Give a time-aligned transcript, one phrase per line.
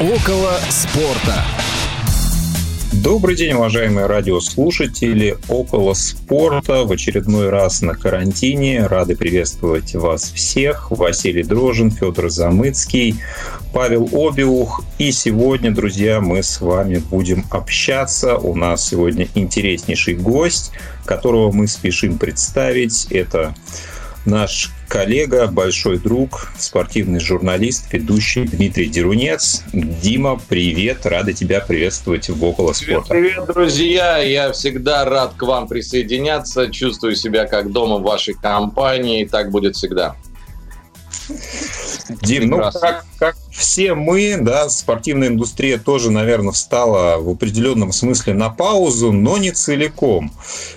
[0.00, 1.44] Около спорта.
[2.92, 5.36] Добрый день, уважаемые радиослушатели.
[5.48, 8.86] Около спорта в очередной раз на карантине.
[8.86, 10.92] Рады приветствовать вас всех.
[10.92, 13.16] Василий Дрожин, Федор Замыцкий,
[13.74, 14.84] Павел Обиух.
[14.98, 18.36] И сегодня, друзья, мы с вами будем общаться.
[18.36, 20.70] У нас сегодня интереснейший гость,
[21.06, 23.08] которого мы спешим представить.
[23.10, 23.52] Это
[24.24, 29.62] наш коллега, большой друг, спортивный журналист, ведущий Дмитрий Дерунец.
[29.72, 33.10] Дима, привет, рада тебя приветствовать в «Около спорта».
[33.10, 38.34] Привет, привет, друзья, я всегда рад к вам присоединяться, чувствую себя как дома в вашей
[38.34, 40.16] компании, и так будет всегда.
[42.22, 48.34] Дим, ну как, как все мы, да, спортивная индустрия тоже, наверное, встала в определенном смысле
[48.34, 50.32] на паузу, но не целиком.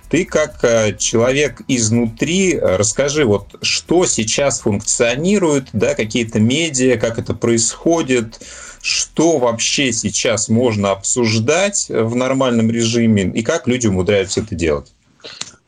[0.10, 7.34] Ты как э, человек изнутри, расскажи, вот что сейчас функционирует, да, какие-то медиа, как это
[7.34, 8.42] происходит,
[8.82, 14.92] что вообще сейчас можно обсуждать в нормальном режиме и как люди умудряются это делать?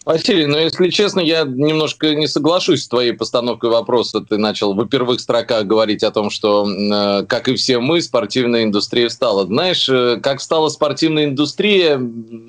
[0.05, 4.19] Василий, ну, если честно, я немножко не соглашусь с твоей постановкой вопроса.
[4.19, 8.63] Ты начал в первых строках говорить о том, что, э, как и все мы, спортивная
[8.63, 9.45] индустрия встала.
[9.45, 12.01] Знаешь, э, как встала спортивная индустрия,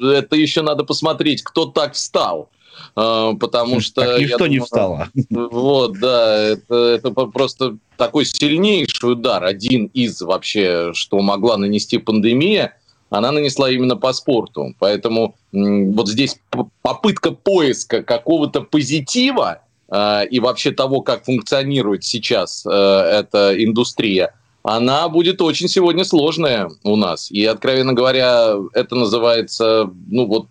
[0.02, 2.50] это еще надо посмотреть, кто так встал.
[2.96, 4.00] Э, потому что...
[4.00, 5.08] Так ничто думаю, не встало.
[5.30, 12.76] Вот, да, это, это просто такой сильнейший удар, один из вообще, что могла нанести пандемия–
[13.14, 14.74] она нанесла именно по спорту.
[14.80, 16.36] Поэтому вот здесь
[16.82, 25.08] попытка поиска какого-то позитива э, и вообще того, как функционирует сейчас э, эта индустрия, она
[25.08, 27.30] будет очень сегодня сложная у нас.
[27.30, 30.48] И, откровенно говоря, это называется, ну вот,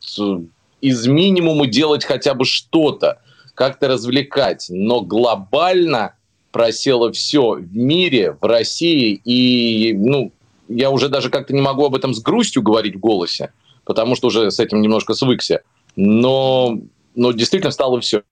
[0.79, 3.19] из минимума делать хотя бы что-то,
[3.55, 4.67] как-то развлекать.
[4.69, 6.13] Но глобально
[6.53, 10.31] просело все в мире, в России, и, ну,
[10.75, 13.51] я уже даже как-то не могу об этом с грустью говорить в голосе,
[13.85, 15.61] потому что уже с этим немножко свыкся.
[15.95, 16.79] Но,
[17.15, 18.23] но действительно стало все.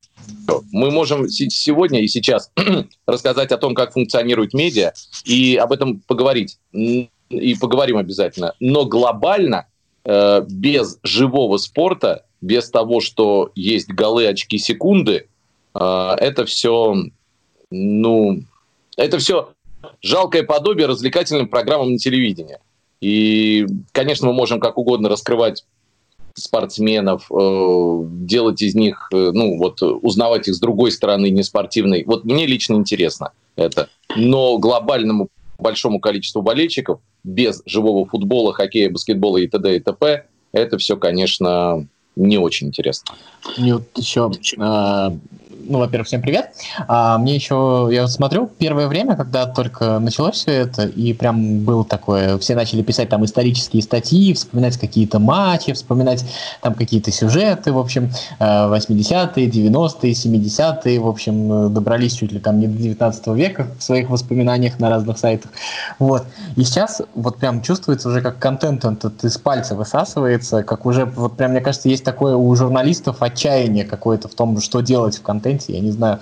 [0.71, 2.51] Мы можем сегодня и сейчас
[3.05, 4.93] рассказать о том, как функционирует медиа,
[5.25, 6.57] и об этом поговорить.
[6.73, 8.53] И поговорим обязательно.
[8.59, 9.67] Но глобально,
[10.03, 15.27] э, без живого спорта, без того, что есть голы, очки, секунды,
[15.73, 16.95] э, это все,
[17.69, 18.43] ну,
[18.97, 19.53] это все
[20.01, 22.57] жалкое подобие развлекательным программам на телевидении.
[23.01, 25.65] И, конечно, мы можем как угодно раскрывать
[26.35, 32.03] спортсменов, э, делать из них, э, ну вот, узнавать их с другой стороны, не спортивной.
[32.05, 33.89] Вот мне лично интересно это.
[34.15, 39.75] Но глобальному большому количеству болельщиков без живого футбола, хоккея, баскетбола и т.д.
[39.75, 40.25] и т.п.
[40.53, 43.15] это все, конечно, не очень интересно.
[43.57, 45.13] Мне вот еще а,
[45.71, 46.51] ну, во-первых, всем привет.
[46.87, 51.85] А, мне еще, я смотрю, первое время, когда только началось все это, и прям было
[51.85, 56.25] такое, все начали писать там исторические статьи, вспоминать какие-то матчи, вспоминать
[56.61, 62.67] там какие-то сюжеты, в общем, 80-е, 90-е, 70-е, в общем, добрались чуть ли там не
[62.67, 65.51] до 19 века в своих воспоминаниях на разных сайтах.
[65.99, 66.25] Вот.
[66.57, 71.05] И сейчас вот прям чувствуется уже, как контент он тут из пальца высасывается, как уже,
[71.05, 75.21] вот прям, мне кажется, есть такое у журналистов отчаяние какое-то в том, что делать в
[75.21, 76.19] контенте, контенте, я не знаю,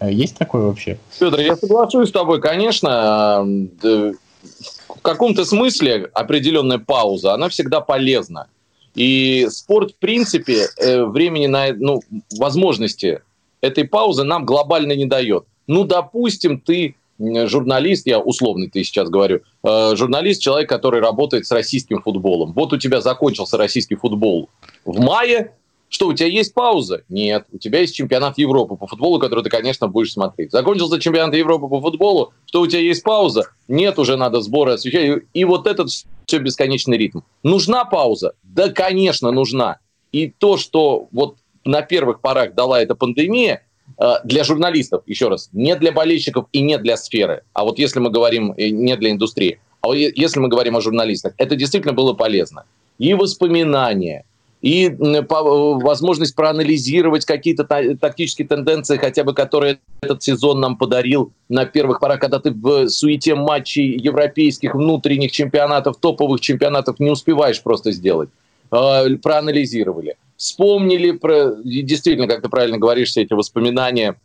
[0.00, 0.98] э, есть такое вообще?
[1.10, 3.44] Федор, я соглашусь с тобой, конечно.
[3.82, 8.46] В каком-то смысле определенная пауза, она всегда полезна.
[8.94, 12.00] И спорт, в принципе, э, времени на, ну,
[12.38, 13.20] возможности
[13.60, 15.44] этой паузы нам глобально не дает.
[15.66, 21.50] Ну, допустим, ты журналист, я условный ты сейчас говорю, э, журналист, человек, который работает с
[21.50, 22.52] российским футболом.
[22.52, 24.48] Вот у тебя закончился российский футбол
[24.84, 25.52] в мае,
[25.88, 27.02] что, у тебя есть пауза?
[27.08, 27.46] Нет.
[27.50, 30.52] У тебя есть чемпионат Европы по футболу, который ты, конечно, будешь смотреть.
[30.52, 32.32] Закончился чемпионат Европы по футболу.
[32.46, 33.44] Что, у тебя есть пауза?
[33.68, 35.22] Нет, уже надо сборы освещать.
[35.32, 37.20] И вот этот все бесконечный ритм.
[37.42, 38.34] Нужна пауза?
[38.42, 39.78] Да, конечно, нужна.
[40.12, 43.62] И то, что вот на первых порах дала эта пандемия,
[43.98, 47.42] э, для журналистов, еще раз, не для болельщиков и не для сферы.
[47.54, 51.34] А вот если мы говорим э, не для индустрии, а если мы говорим о журналистах,
[51.38, 52.64] это действительно было полезно.
[52.98, 54.24] И воспоминания,
[54.60, 62.00] и возможность проанализировать какие-то тактические тенденции, хотя бы которые этот сезон нам подарил на первых
[62.00, 68.30] порах, когда ты в суете матчей европейских внутренних чемпионатов, топовых чемпионатов не успеваешь просто сделать.
[68.70, 70.16] А, проанализировали.
[70.36, 74.16] Вспомнили, про, действительно, как ты правильно говоришь, все эти воспоминания,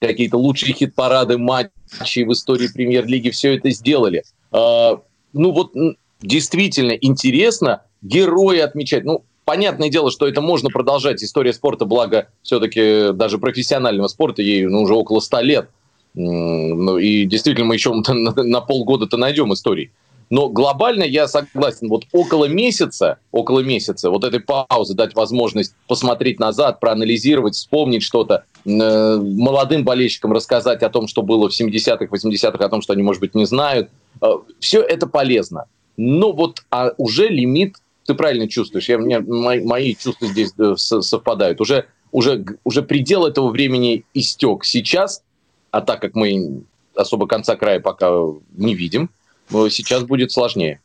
[0.00, 4.24] какие-то лучшие хит-парады матчей в истории премьер-лиги, все это сделали.
[4.52, 5.00] А,
[5.32, 5.72] ну вот
[6.20, 9.04] действительно интересно герои отмечать.
[9.04, 11.24] Ну, понятное дело, что это можно продолжать.
[11.24, 15.68] История спорта, благо все-таки даже профессионального спорта, ей ну, уже около ста лет.
[16.14, 19.90] Ну, и действительно мы еще на полгода-то найдем истории.
[20.30, 26.38] Но глобально я согласен, вот около месяца, около месяца, вот этой паузы дать возможность посмотреть
[26.38, 32.64] назад, проанализировать, вспомнить что-то, э, молодым болельщикам рассказать о том, что было в 70-х, 80-х,
[32.64, 33.90] о том, что они, может быть, не знают.
[34.22, 34.28] Э,
[34.60, 35.64] все это полезно.
[35.96, 37.74] Но вот а уже лимит,
[38.06, 41.60] ты правильно чувствуешь, я, мне, мои, мои чувства здесь э, совпадают.
[41.60, 45.22] Уже, уже, уже предел этого времени истек сейчас,
[45.70, 46.62] а так как мы
[46.94, 48.10] особо конца края пока
[48.56, 49.10] не видим,
[49.50, 50.80] сейчас будет сложнее.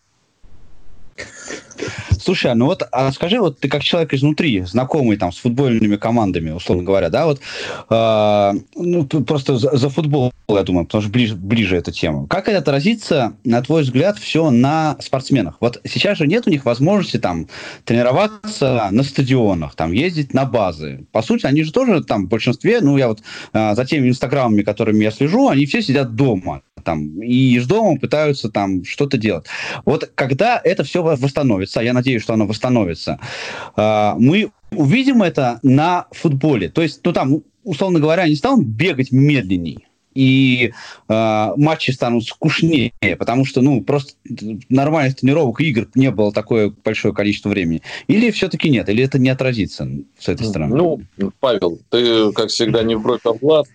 [2.26, 5.96] Слушай, а ну вот а скажи, вот ты как человек изнутри, знакомый там с футбольными
[5.96, 7.40] командами, условно говоря, да, вот
[7.88, 12.26] э, ну, просто за, за футбол, я думаю, потому что ближе, ближе эта тема.
[12.26, 15.58] Как это отразится, на твой взгляд, все на спортсменах?
[15.60, 17.48] Вот сейчас же нет у них возможности там
[17.84, 21.06] тренироваться на стадионах, там ездить на базы.
[21.12, 23.22] По сути, они же тоже там в большинстве, ну я вот
[23.54, 28.00] э, за теми инстаграмами, которыми я слежу, они все сидят дома там и из дома
[28.00, 29.48] пытаются там что-то делать.
[29.84, 33.20] Вот когда это все восстановится, я надеюсь, что оно восстановится,
[33.76, 36.70] а, мы увидим это на футболе.
[36.70, 39.80] То есть, ну там, условно говоря, они станут бегать медленнее
[40.16, 40.72] и
[41.10, 44.14] э, матчи станут скучнее, потому что, ну, просто
[44.70, 47.82] нормальных тренировок игр не было такое большое количество времени.
[48.08, 48.88] Или все-таки нет?
[48.88, 50.76] Или это не отразится с этой стороны?
[51.18, 53.68] Ну, Павел, ты, как всегда, не в бровь, а в глаз.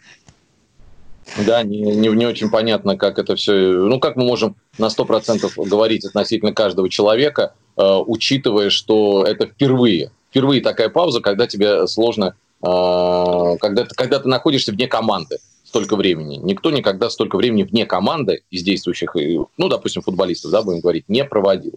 [1.47, 3.53] Да, не, не, не очень понятно, как это все...
[3.53, 10.11] Ну, как мы можем на 100% говорить относительно каждого человека, э, учитывая, что это впервые.
[10.31, 12.35] Впервые такая пауза, когда тебе сложно...
[12.63, 15.39] Э, когда, когда ты находишься вне команды
[15.71, 16.37] столько времени.
[16.43, 19.15] Никто никогда столько времени вне команды из действующих,
[19.57, 21.75] ну, допустим, футболистов, да, будем говорить, не проводил.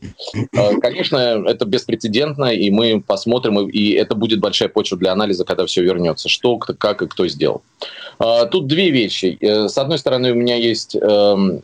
[0.52, 5.68] Э, конечно, это беспрецедентно, и мы посмотрим, и это будет большая почва для анализа, когда
[5.68, 6.28] все вернется.
[6.28, 7.62] Что, как и кто сделал.
[8.20, 9.38] Э, тут две вещи.
[9.40, 11.62] Э, с одной стороны, у меня есть эм,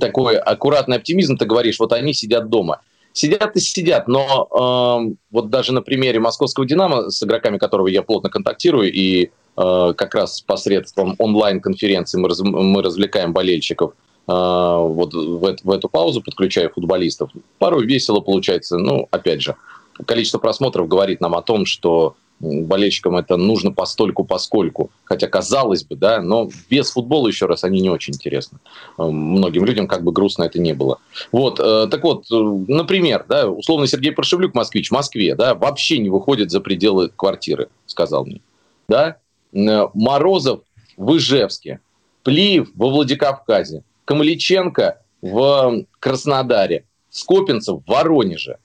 [0.00, 1.36] такой аккуратный оптимизм.
[1.36, 2.80] Ты говоришь, вот они сидят дома.
[3.18, 8.02] Сидят и сидят, но э, вот даже на примере московского «Динамо», с игроками которого я
[8.02, 15.12] плотно контактирую и Э, как раз посредством онлайн-конференции мы, раз, мы развлекаем болельщиков э, вот
[15.12, 17.30] в, в эту паузу, подключая футболистов.
[17.58, 18.78] Порой весело получается.
[18.78, 19.56] Ну, опять же,
[20.06, 24.90] количество просмотров говорит нам о том, что болельщикам это нужно постольку поскольку.
[25.04, 28.58] Хотя, казалось бы, да, но без футбола, еще раз, они не очень интересны.
[28.98, 30.98] Э, многим людям как бы грустно это не было.
[31.32, 36.50] Вот, так вот, например, да, условно Сергей Паршевлюк, москвич, в Москве, да, вообще не выходит
[36.50, 38.40] за пределы квартиры, сказал мне.
[38.88, 39.18] Да,
[39.52, 40.60] Э, Морозов
[40.96, 41.80] в Ижевске,
[42.22, 48.58] Плиев во Владикавказе, Камаличенко в Краснодаре, Скопинцев в Воронеже.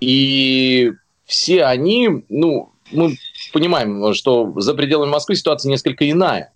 [0.00, 0.92] И
[1.24, 3.16] все они, ну, мы
[3.52, 6.52] понимаем, что за пределами Москвы ситуация несколько иная.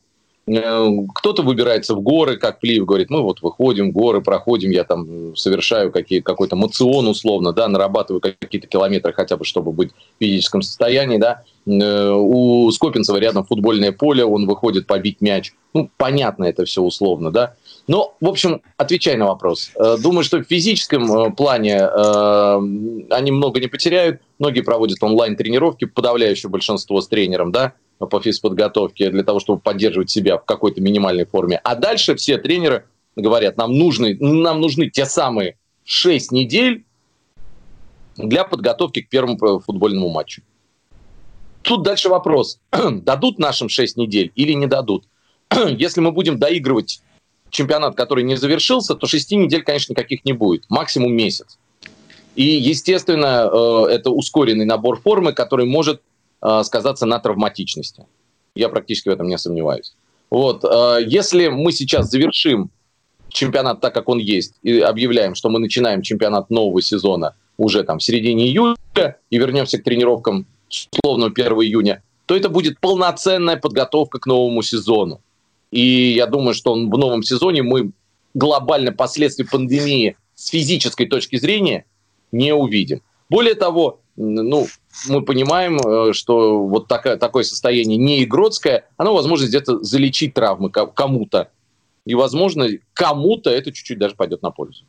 [0.48, 4.84] Э, кто-то выбирается в горы, как Плиев говорит, мы вот выходим в горы, проходим, я
[4.84, 10.24] там совершаю какие, какой-то мацион условно, да, нарабатываю какие-то километры хотя бы, чтобы быть в
[10.24, 11.42] физическом состоянии, да.
[11.66, 15.52] Э, у Скопинцева рядом футбольное поле, он выходит побить мяч.
[15.74, 17.54] Ну, понятно это все условно, да.
[17.88, 19.70] Но, в общем, отвечай на вопрос.
[19.74, 24.20] Э, думаю, что в физическом плане они много не потеряют.
[24.38, 30.36] Многие проводят онлайн-тренировки, подавляющее большинство с тренером, да, по физподготовке для того, чтобы поддерживать себя
[30.38, 31.60] в какой-то минимальной форме.
[31.64, 32.84] А дальше все тренеры
[33.16, 36.84] говорят, нам нужны, нам нужны те самые 6 недель
[38.16, 40.42] для подготовки к первому футбольному матчу.
[41.62, 45.04] Тут дальше вопрос, дадут нашим 6 недель или не дадут.
[45.50, 47.02] Если мы будем доигрывать
[47.50, 51.58] чемпионат, который не завершился, то 6 недель, конечно, никаких не будет, максимум месяц.
[52.34, 56.00] И, естественно, э, это ускоренный набор формы, который может
[56.40, 58.06] Э, сказаться на травматичности.
[58.54, 59.94] Я практически в этом не сомневаюсь.
[60.30, 60.64] Вот.
[60.64, 62.70] Э, если мы сейчас завершим
[63.28, 67.98] чемпионат так, как он есть, и объявляем, что мы начинаем чемпионат нового сезона уже там
[67.98, 68.76] в середине июля
[69.30, 75.20] и вернемся к тренировкам условно 1 июня, то это будет полноценная подготовка к новому сезону.
[75.70, 77.92] И я думаю, что в новом сезоне мы
[78.34, 81.84] глобально последствий пандемии с физической точки зрения
[82.32, 83.02] не увидим.
[83.28, 84.66] Более того, ну,
[85.08, 90.70] мы понимаем, э, что вот такое, такое состояние не игротское, оно возможно где-то залечить травмы
[90.70, 91.50] кому-то.
[92.04, 94.84] И, возможно, кому-то это чуть-чуть даже пойдет на пользу.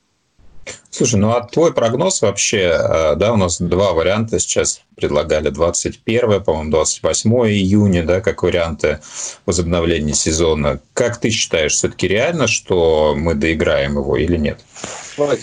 [0.99, 6.43] Слушай, ну а твой прогноз вообще, э, да, у нас два варианта сейчас предлагали, 21,
[6.43, 8.99] по-моему, 28 июня, да, как варианты
[9.45, 10.81] возобновления сезона.
[10.91, 14.59] Как ты считаешь, все-таки реально, что мы доиграем его или нет?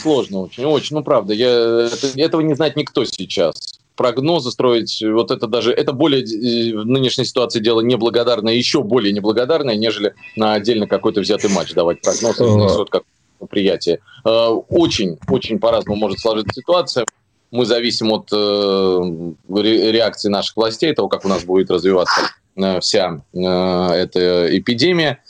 [0.02, 5.30] Сложно очень, очень, ну правда, я, это, этого не знает никто сейчас прогнозы строить, вот
[5.30, 10.52] это даже, это более э, в нынешней ситуации дело неблагодарное, еще более неблагодарное, нежели на
[10.52, 12.38] отдельно какой-то взятый матч давать прогноз.
[12.38, 13.02] Uh,
[13.40, 14.00] мероприятие.
[14.25, 17.07] Очень-очень по-разному может сложиться ситуация.
[17.50, 22.23] Мы зависим от реакции наших властей, того, как у нас будет развиваться
[22.81, 25.21] вся эта эпидемия.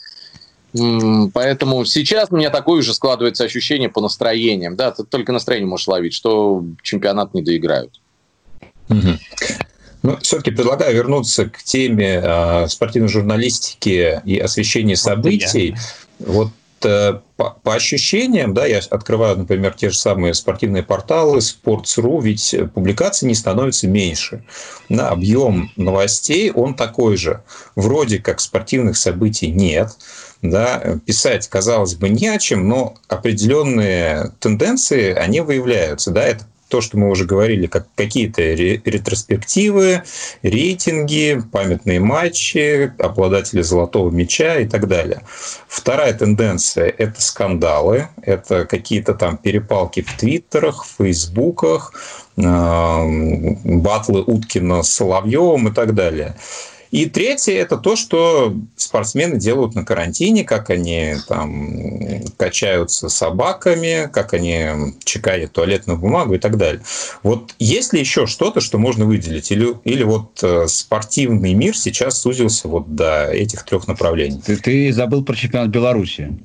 [1.33, 4.75] Поэтому сейчас у меня такое уже складывается ощущение по настроениям.
[4.75, 7.99] Да, ты только настроение можешь ловить, что чемпионат не доиграют.
[8.89, 9.17] Угу.
[10.03, 15.75] Ну, все-таки предлагаю вернуться к теме э, спортивной журналистики и освещения событий.
[16.19, 22.21] Вот э, по, по ощущениям, да, я открываю, например, те же самые спортивные порталы, Sports.ru,
[22.21, 24.43] ведь публикаций не становится меньше.
[24.89, 27.43] На объем новостей он такой же.
[27.75, 29.91] Вроде как спортивных событий нет
[30.41, 36.81] да, писать, казалось бы, не о чем, но определенные тенденции, они выявляются, да, это то,
[36.81, 40.03] что мы уже говорили, как какие-то ретроспективы,
[40.43, 45.21] рейтинги, памятные матчи, обладатели золотого мяча и так далее.
[45.67, 51.93] Вторая тенденция– это скандалы, это какие-то там перепалки в твиттерах, в фейсбуках,
[52.35, 56.35] батлы Уткина с Соловьевым и так далее.
[56.91, 64.33] И третье– это то, что спортсмены делают на карантине, как они там качаются собаками, как
[64.33, 66.81] они чекают туалетную бумагу и так далее.
[67.23, 69.51] Вот есть ли еще что-то, что можно выделить?
[69.51, 74.41] Или, или вот э, спортивный мир сейчас сузился вот до этих трех направлений?
[74.45, 76.37] Ты, ты забыл про чемпионат Беларуси.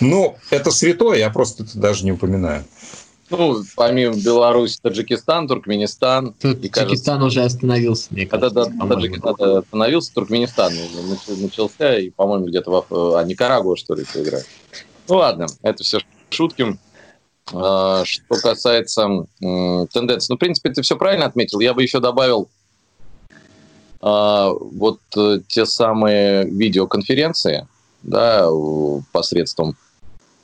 [0.00, 2.64] Ну, это святое, я просто это даже не упоминаю.
[3.30, 6.34] Ну, помимо Беларуси, Таджикистан, Туркменистан.
[6.34, 8.54] Таджикистан уже остановился, мне кажется.
[8.54, 10.72] Да, да, Таджикистан остановился, Туркменистан
[11.40, 13.16] начался, и, по-моему, где-то в...
[13.16, 14.46] А, Никарагуа, что ли, играет.
[15.08, 16.00] Ну, ладно, это все
[16.30, 16.78] шутки.
[17.52, 21.60] А, что касается тенденций, ну, в принципе, ты все правильно отметил.
[21.60, 22.48] Я бы еще добавил
[24.00, 27.66] а, вот э, те самые видеоконференции,
[28.02, 28.46] да,
[29.12, 29.76] посредством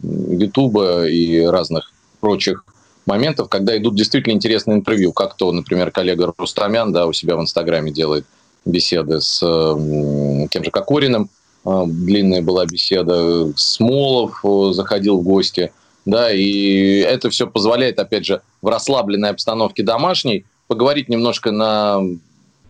[0.03, 2.65] Ютуба и разных прочих
[3.07, 7.41] моментов, когда идут действительно интересные интервью, как то, например, коллега Рустамян да, у себя в
[7.41, 8.25] Инстаграме делает
[8.65, 11.31] беседы с э, тем же Кокориным,
[11.65, 15.73] э, длинная была беседа, Смолов э, заходил в гости,
[16.05, 22.01] да, и это все позволяет, опять же, в расслабленной обстановке домашней поговорить немножко на,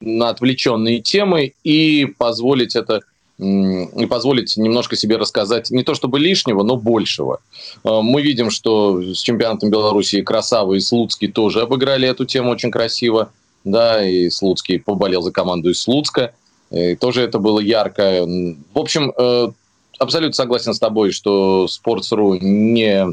[0.00, 3.00] на отвлеченные темы и позволить это
[3.40, 7.40] и позволить немножко себе рассказать не то чтобы лишнего, но большего.
[7.84, 12.70] Э, мы видим, что с чемпионатом Беларуси Красава и Слуцкий тоже обыграли эту тему очень
[12.70, 13.32] красиво.
[13.64, 16.34] Да, и Слуцкий поболел за команду из Слуцка.
[16.70, 18.24] И тоже это было ярко.
[18.74, 19.48] В общем, э,
[19.98, 23.06] абсолютно согласен с тобой, что Sports.ru не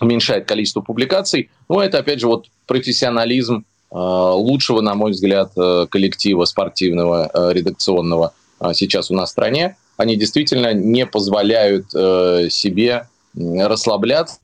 [0.00, 1.50] уменьшает количество публикаций.
[1.68, 5.52] Но это, опять же, вот профессионализм э, лучшего, на мой взгляд,
[5.88, 8.34] коллектива спортивного, редакционного–
[8.74, 14.38] сейчас у нас в стране, они действительно не позволяют э, себе расслабляться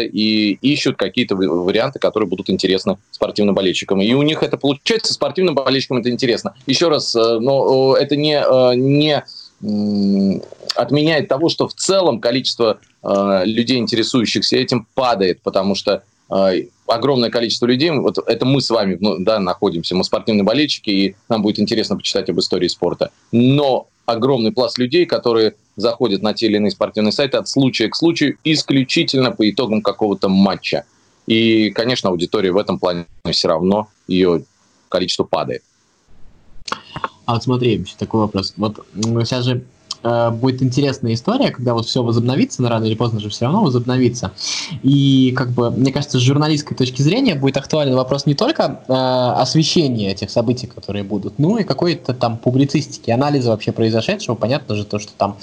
[0.00, 4.00] и ищут какие-то варианты, которые будут интересны спортивным болельщикам.
[4.00, 6.54] И у них это получается, спортивным болельщикам это интересно.
[6.66, 9.22] Еще раз, э, но это не, э, не
[10.74, 12.80] отменяет того, что в целом количество
[13.44, 16.02] людей, интересующихся этим, падает, потому что
[16.86, 21.16] огромное количество людей, вот это мы с вами ну, да, находимся, мы спортивные болельщики, и
[21.28, 23.10] нам будет интересно почитать об истории спорта.
[23.32, 27.96] Но огромный пласт людей, которые заходят на те или иные спортивные сайты от случая к
[27.96, 30.84] случаю исключительно по итогам какого-то матча.
[31.26, 34.44] И, конечно, аудитория в этом плане все равно, ее
[34.88, 35.62] количество падает.
[37.24, 38.54] А вот смотри, такой вопрос.
[38.56, 39.64] Вот сейчас же
[40.02, 43.62] э, будет интересная история, когда вот все возобновится, но рано или поздно же все равно
[43.62, 44.32] возобновится.
[44.82, 48.92] И как бы, мне кажется, с журналистской точки зрения будет актуален вопрос не только э,
[48.92, 54.34] освещения этих событий, которые будут, но и какой-то там публицистики, анализа вообще произошедшего.
[54.34, 55.36] Понятно же то, что там,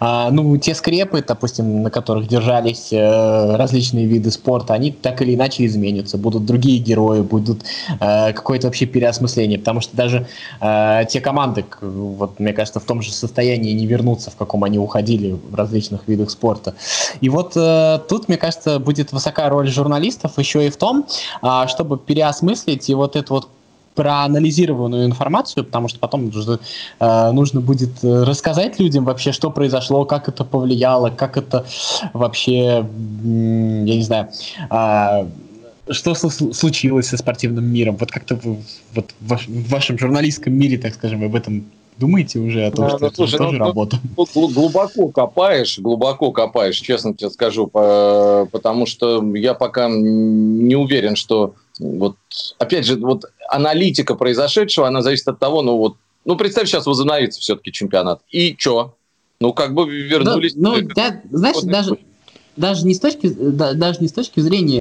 [0.00, 5.34] э, ну, те скрепы, допустим, на которых держались э, различные виды спорта, они так или
[5.34, 6.18] иначе изменятся.
[6.18, 7.62] Будут другие герои, будут
[8.00, 10.26] э, какое-то вообще переосмысление, потому что даже
[10.60, 14.64] э, те команды, вот, мне кажется, в том же состоянии не вернутся вернуться, в каком
[14.64, 16.74] они уходили в различных видах спорта.
[17.20, 21.06] И вот э, тут, мне кажется, будет высокая роль журналистов еще и в том,
[21.42, 23.48] э, чтобы переосмыслить и вот эту вот
[23.94, 26.58] проанализированную информацию, потому что потом нужно,
[27.00, 31.64] э, нужно будет рассказать людям вообще, что произошло, как это повлияло, как это
[32.12, 32.86] вообще,
[33.84, 34.28] я не знаю,
[34.70, 35.26] э,
[35.92, 37.96] что случилось со спортивным миром.
[37.96, 38.38] Вот как-то
[38.94, 41.64] вот в вашем журналистском мире, так скажем, об этом
[41.98, 43.98] думаете уже о том, что ну, это слушай, тоже ну, работа?
[44.16, 51.54] Ну, глубоко копаешь, глубоко копаешь, честно тебе скажу, потому что я пока не уверен, что
[51.78, 52.16] вот,
[52.58, 57.40] опять же, вот аналитика произошедшего, она зависит от того, ну вот, ну представь, сейчас возобновится
[57.40, 58.20] все-таки чемпионат.
[58.30, 58.94] И что?
[59.40, 60.54] Ну, как бы вернулись...
[60.56, 61.98] Ну, ну да, знаешь, даже,
[62.56, 64.80] даже не с точки, даже не с точки зрения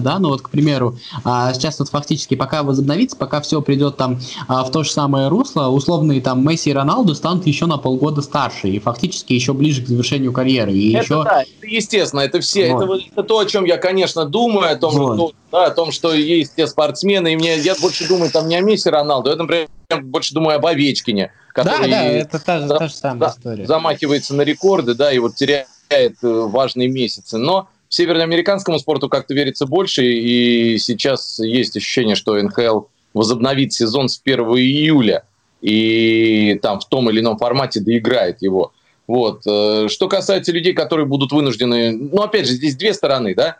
[0.00, 4.20] да, ну вот, к примеру, а, сейчас вот фактически пока возобновится, пока все придет там
[4.48, 8.22] а, в то же самое русло, условные там Месси и Роналду станут еще на полгода
[8.22, 10.72] старше и фактически еще ближе к завершению карьеры.
[10.72, 11.24] И это еще...
[11.24, 12.84] да, это естественно, это все, вот.
[12.84, 15.14] это, это то, о чем я, конечно, думаю, о том, вот.
[15.14, 18.56] что, да, о том, что есть те спортсмены, и мне, я больше думаю там не
[18.56, 19.68] о Месси Роналду, я, например,
[20.02, 23.34] больше думаю об Овечкине, который да, да, это та же, за, та же самая да,
[23.36, 23.66] история.
[23.66, 29.66] замахивается на рекорды, да, и вот теряет э, важные месяцы, но североамериканскому спорту как-то верится
[29.66, 35.24] больше, и сейчас есть ощущение, что НХЛ возобновит сезон с 1 июля,
[35.60, 38.72] и там в том или ином формате доиграет его.
[39.06, 39.42] Вот.
[39.46, 41.92] Э, что касается людей, которые будут вынуждены...
[41.92, 43.58] Ну, опять же, здесь две стороны, да?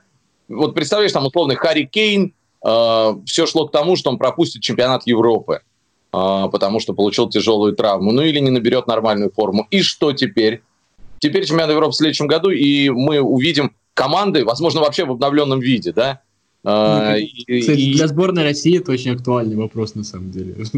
[0.49, 2.33] Вот представляешь, там условный Харри Кейн,
[2.65, 7.75] э, все шло к тому, что он пропустит чемпионат Европы, э, потому что получил тяжелую
[7.75, 9.67] травму, ну или не наберет нормальную форму.
[9.71, 10.63] И что теперь?
[11.19, 15.93] Теперь чемпионат Европы в следующем году, и мы увидим команды, возможно, вообще в обновленном виде,
[15.93, 16.21] да.
[16.65, 17.95] Ну, Кстати, и...
[17.95, 20.57] для сборной России это очень актуальный вопрос, на самом деле.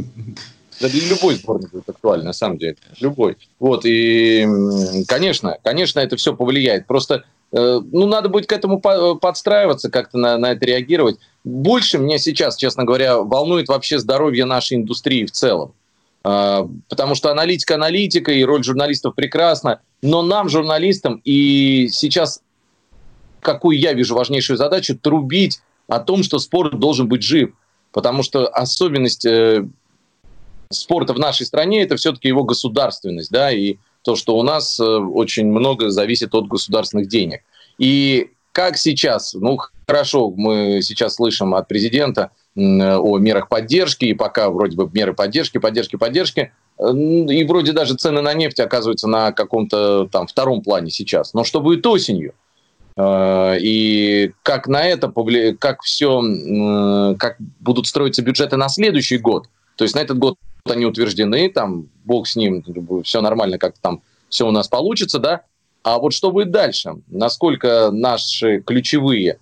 [0.80, 2.76] Да для любой сборной будет актуально, на самом деле.
[2.98, 3.36] Любой.
[3.60, 4.44] Вот, и,
[5.06, 6.88] конечно, конечно, это все повлияет.
[6.88, 11.20] Просто, э, ну, надо будет к этому подстраиваться, как-то на, на это реагировать.
[11.44, 15.74] Больше меня сейчас, честно говоря, волнует вообще здоровье нашей индустрии в целом.
[16.24, 19.80] А, потому что аналитика аналитика, и роль журналистов прекрасна.
[20.02, 22.40] Но нам, журналистам, и сейчас
[23.44, 27.52] какую я вижу важнейшую задачу, трубить о том, что спорт должен быть жив.
[27.92, 29.64] Потому что особенность э,
[30.70, 34.84] спорта в нашей стране это все-таки его государственность, да, и то, что у нас э,
[34.84, 37.42] очень много зависит от государственных денег.
[37.78, 44.14] И как сейчас, ну хорошо, мы сейчас слышим от президента э, о мерах поддержки, и
[44.14, 49.30] пока вроде бы меры поддержки, поддержки, поддержки, и вроде даже цены на нефть оказываются на
[49.30, 51.32] каком-то там втором плане сейчас.
[51.32, 52.34] Но что будет осенью?
[52.96, 55.12] Э, и как на это,
[55.58, 56.22] как все,
[57.18, 59.48] как будут строиться бюджеты на следующий год.
[59.76, 62.64] То есть на этот год они утверждены, там, бог с ним,
[63.04, 65.42] все нормально, как там все у нас получится, да.
[65.82, 66.94] А вот что будет дальше?
[67.08, 69.38] Насколько наши ключевые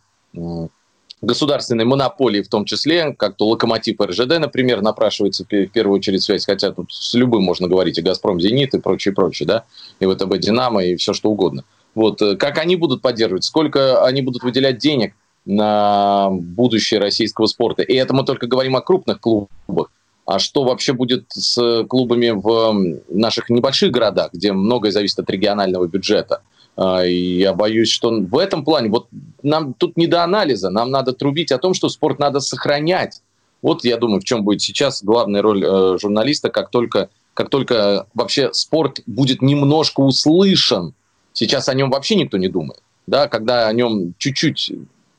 [1.20, 6.44] государственные монополии, в том числе, как то Локомотив РЖД, например, напрашивается в первую очередь связь,
[6.44, 9.64] хотя тут с любым можно говорить, и Газпром, Зенит, и прочее, прочее, да,
[10.00, 14.22] и ВТБ, Динамо, и все что угодно– вот, э, как они будут поддерживать, сколько они
[14.22, 17.82] будут выделять денег на будущее российского спорта.
[17.82, 19.90] И это мы только говорим о крупных клубах.
[20.24, 25.86] А что вообще будет с клубами в наших небольших городах, где многое зависит от регионального
[25.88, 26.42] бюджета?
[26.76, 29.08] А, я боюсь, что в этом плане, вот
[29.42, 33.20] нам тут не до анализа, нам надо трубить о том, что спорт надо сохранять.
[33.62, 38.06] Вот я думаю, в чем будет сейчас главная роль э, журналиста, как только, как только
[38.14, 40.94] вообще спорт будет немножко услышан
[41.32, 42.82] Сейчас о нем вообще никто не думает.
[43.06, 44.72] Да, когда о нем чуть-чуть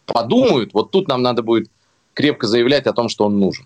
[0.05, 1.69] подумают, вот тут нам надо будет
[2.13, 3.65] крепко заявлять о том, что он нужен.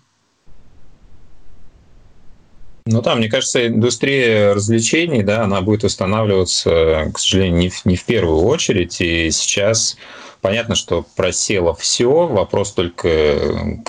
[2.86, 7.96] Ну да, мне кажется, индустрия развлечений, да, она будет устанавливаться, к сожалению, не в, не
[7.96, 8.98] в первую очередь.
[9.02, 9.98] И сейчас
[10.40, 12.26] понятно, что просело все.
[12.26, 13.82] Вопрос только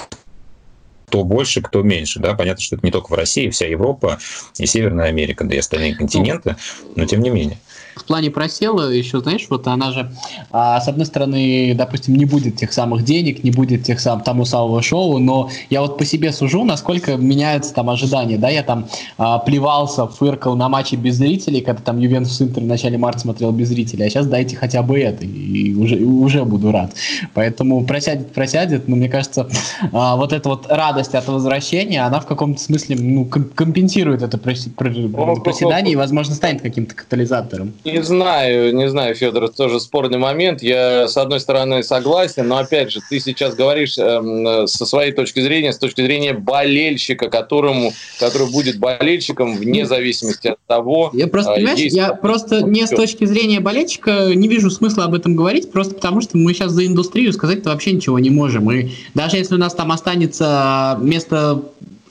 [1.08, 2.20] кто больше, кто меньше.
[2.20, 2.34] Да?
[2.34, 4.20] Понятно, что это не только в России, вся Европа
[4.58, 6.58] и Северная Америка, да и остальные континенты,
[6.96, 7.58] но тем не менее
[7.96, 10.12] в плане просела еще, знаешь, вот она же,
[10.52, 14.46] а, с одной стороны, допустим, не будет тех самых денег, не будет тех сам, тому
[14.46, 18.88] самого шоу, но я вот по себе сужу, насколько меняются там ожидания, да, я там
[19.18, 23.52] а, плевался, фыркал на матче без зрителей, когда там Ювентус Интер в начале марта смотрел
[23.52, 26.94] без зрителей, а сейчас дайте хотя бы это, и уже, и уже буду рад.
[27.34, 29.50] Поэтому просядет, просядет, но мне кажется,
[29.92, 35.94] а, вот эта вот радость от возвращения, она в каком-то смысле ну, компенсирует это проседание
[35.94, 37.74] и, возможно, станет каким-то катализатором.
[37.92, 40.62] Не знаю, не знаю, Федор, это тоже спорный момент.
[40.62, 45.40] Я, с одной стороны, согласен, но, опять же, ты сейчас говоришь э, со своей точки
[45.42, 51.12] зрения, с точки зрения болельщика, которому, который будет болельщиком вне зависимости от того...
[51.14, 55.14] Я просто, э, понимаешь, я просто не с точки зрения болельщика не вижу смысла об
[55.14, 58.72] этом говорить, просто потому что мы сейчас за индустрию сказать-то вообще ничего не можем.
[58.72, 61.62] И даже если у нас там останется место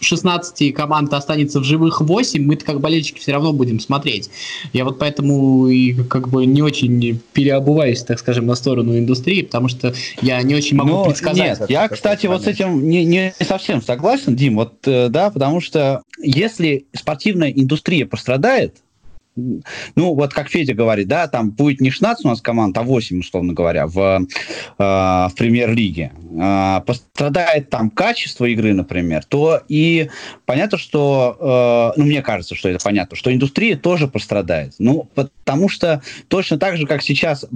[0.01, 4.31] 16 команд останется в живых 8, мы-то как болельщики все равно будем смотреть.
[4.73, 9.69] Я вот поэтому и как бы не очень переобуваюсь, так скажем, на сторону индустрии, потому
[9.69, 11.61] что я не очень могу Но предсказать.
[11.61, 15.61] Нет, я, кстати, вот с этим не, не совсем согласен, Дим, вот э, да, потому
[15.61, 18.77] что если спортивная индустрия пострадает,
[19.95, 23.21] ну, вот как Федя говорит, да, там будет не 16 у нас команд, а 8,
[23.21, 24.23] условно говоря, в, э,
[24.79, 26.13] в премьер-лиге.
[26.41, 30.09] Э, страдает там качество игры, например, то и
[30.47, 34.75] понятно, что, э, ну, мне кажется, что это понятно, что индустрия тоже пострадает.
[34.79, 37.47] Ну, потому что точно так же, как сейчас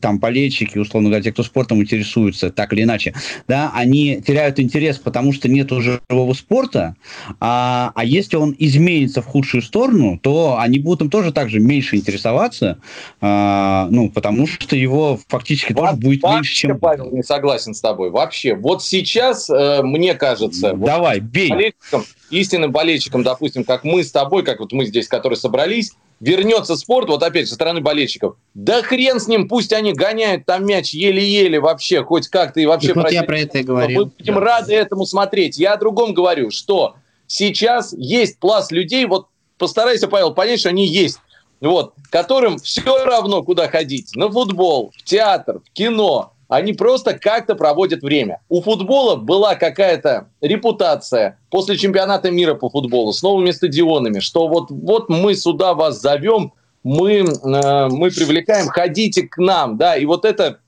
[0.00, 3.14] там болельщики, условно говоря, те, кто спортом интересуются, так или иначе,
[3.48, 6.96] да, они теряют интерес, потому что нет уже живого спорта,
[7.40, 11.58] а, а если он изменится в худшую сторону, то они будут им тоже так же
[11.58, 12.78] меньше интересоваться,
[13.20, 16.78] э, ну, потому что его фактически Во- тоже будет меньше, чем...
[16.78, 18.10] Павел, не согласен с тобой.
[18.10, 20.74] Вообще, вот сейчас, э, мне кажется...
[20.74, 21.50] Давай, вот, бей.
[21.50, 26.76] Болельщикам, истинным болельщикам, допустим, как мы с тобой, как вот мы здесь, которые собрались, вернется
[26.76, 30.94] спорт, вот опять со стороны болельщиков, да хрен с ним, пусть они гоняют там мяч
[30.94, 32.94] еле-еле вообще, хоть как-то и вообще...
[32.94, 34.04] вот я про это и говорил.
[34.04, 34.40] Мы будем да.
[34.40, 35.58] рады этому смотреть.
[35.58, 36.94] Я о другом говорю, что
[37.26, 39.26] сейчас есть пласт людей, вот
[39.62, 41.20] постарайся, Павел, понять, что они есть.
[41.60, 47.54] Вот, которым все равно, куда ходить, на футбол, в театр, в кино, они просто как-то
[47.54, 48.40] проводят время.
[48.48, 54.72] У футбола была какая-то репутация после чемпионата мира по футболу с новыми стадионами, что вот,
[54.72, 60.24] вот мы сюда вас зовем, мы, э, мы привлекаем, ходите к нам, да, и вот
[60.24, 60.58] это,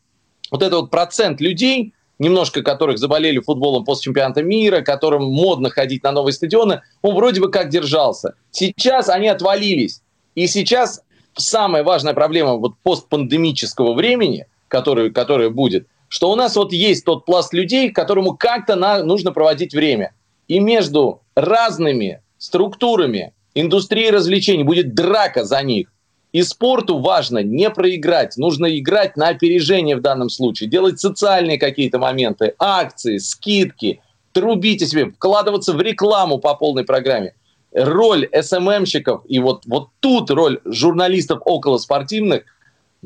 [0.52, 6.03] вот этот вот процент людей, немножко которых заболели футболом после чемпионата мира, которым модно ходить
[6.03, 8.35] на новые стадионы, он вроде бы как держался.
[8.50, 10.03] Сейчас они отвалились.
[10.35, 11.03] И сейчас
[11.37, 17.24] самая важная проблема вот постпандемического времени– который, который будет, что у нас вот есть тот
[17.24, 20.14] пласт людей, которому как-то на, нужно проводить время.
[20.48, 25.92] И между разными структурами индустрии развлечений будет драка за них.
[26.35, 32.01] И спорту важно не проиграть, нужно играть на опережение в данном случае, делать социальные какие-то
[32.01, 34.01] моменты, акции, скидки,
[34.33, 37.35] трубите себе, вкладываться в рекламу по полной программе.
[37.73, 42.42] Роль СММщиков и вот, вот тут роль журналистов около спортивных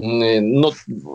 [0.01, 0.73] но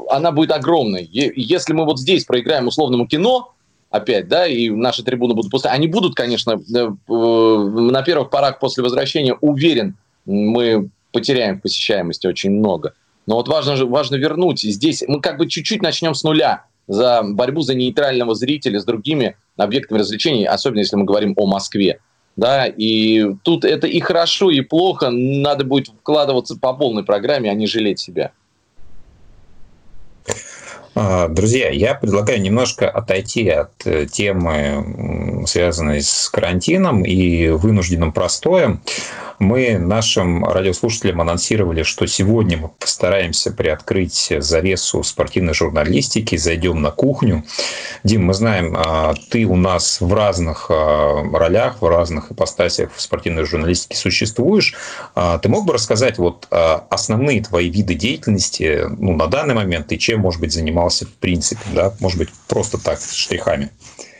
[0.10, 1.10] она будет огромной.
[1.10, 3.54] Если мы вот здесь проиграем условному кино,
[3.90, 6.62] опять, да, и наши трибуны будут пустые, они будут, конечно,
[7.08, 9.96] на первых порах после возвращения, уверен,
[10.26, 12.94] мы потеряем посещаемости очень много.
[13.26, 14.62] Но вот важно, важно вернуть.
[14.62, 19.38] Здесь мы как бы чуть-чуть начнем с нуля за борьбу за нейтрального зрителя с другими
[19.56, 22.00] объектами развлечений, особенно если мы говорим о Москве.
[22.36, 25.12] Да, и тут это и хорошо, и плохо.
[25.12, 28.32] Надо будет вкладываться по полной программе, а не жалеть себя.
[30.96, 38.82] А, друзья, я предлагаю немножко отойти от э, темы, связанной с карантином и вынужденным простоем
[39.44, 47.44] мы нашим радиослушателям анонсировали, что сегодня мы постараемся приоткрыть завесу спортивной журналистики, зайдем на кухню.
[48.04, 53.02] Дим, мы знаем, а, ты у нас в разных а, ролях, в разных ипостасях в
[53.02, 54.76] спортивной журналистике существуешь.
[55.42, 60.22] Ты мог бы рассказать вот основные твои виды деятельности ну, на данный момент и чем,
[60.22, 61.94] может быть, занимался в принципе, да?
[62.00, 63.72] Может быть, просто так, штрихами.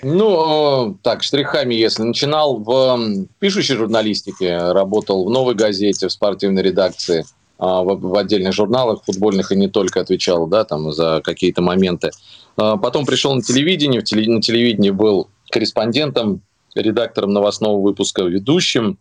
[0.04, 7.26] Ну, так, штрихами, если начинал в пишущей журналистике, работал в «Новой газете», в спортивной редакции,
[7.58, 12.12] а, в отдельных журналах футбольных и не только отвечал, да, там, за какие-то моменты.
[12.58, 16.42] А, потом пришел на телевидение, на телевидении был корреспондентом,
[16.76, 18.98] редактором новостного выпуска, ведущим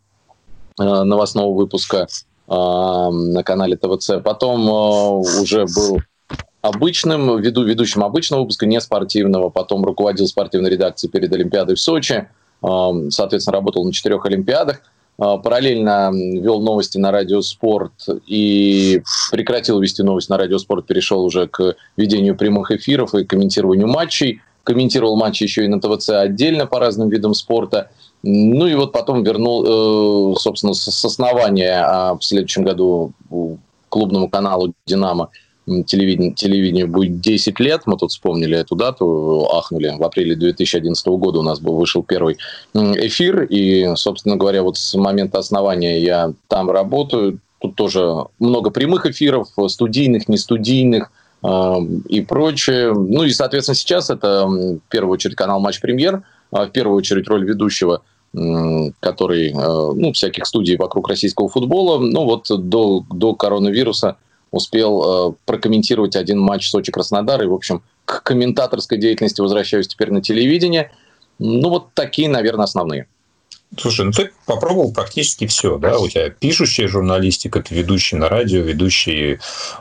[0.79, 2.07] а, новостного выпуска
[2.49, 4.15] на канале ТВЦ.
[4.23, 6.03] Потом уже был
[6.63, 12.29] обычным, веду, ведущим обычного выпуска, не спортивного, потом руководил спортивной редакцией перед Олимпиадой в Сочи,
[12.63, 14.81] соответственно, работал на четырех Олимпиадах,
[15.19, 17.93] а, параллельно вел новости на Радио Спорт
[18.27, 23.89] и прекратил вести новости на Радио Спорт, перешел уже к ведению прямых эфиров и комментированию
[23.89, 24.41] матчей.
[24.65, 27.91] Комментировал матчи еще и на ТВЦ отдельно по разным видам спорта.
[28.23, 33.13] Ну и вот потом вернул, э, собственно, с основания а в следующем году
[33.89, 35.31] клубному каналу «Динамо»
[35.67, 37.83] телевидению, телевидению будет 10 лет.
[37.87, 39.95] Мы тут вспомнили эту дату, ахнули.
[39.97, 42.39] В апреле 2011 года у нас был, вышел первый
[42.75, 43.43] эфир.
[43.45, 47.39] И, собственно говоря, вот с момента основания я там работаю.
[47.61, 51.13] Тут тоже много прямых эфиров, студийных, нестудийных
[51.45, 51.75] э,
[52.09, 52.93] и прочее.
[52.93, 57.29] Ну и, соответственно, сейчас это в первую очередь канал «Матч Премьер», а в первую очередь
[57.29, 58.03] роль ведущего
[59.01, 61.99] который, э, ну, всяких студий вокруг российского футбола.
[61.99, 64.17] Ну, вот до, до коронавируса
[64.53, 67.43] успел э, прокомментировать один матч Сочи-Краснодар.
[67.43, 70.93] И, в общем, к комментаторской деятельности возвращаюсь теперь на телевидение.
[71.41, 73.09] Ну, вот такие, наверное, основные.
[73.79, 75.99] Слушай, ну ты попробовал практически все, да?
[75.99, 79.39] У тебя пишущая журналистика, ты ведущий на радио, ведущий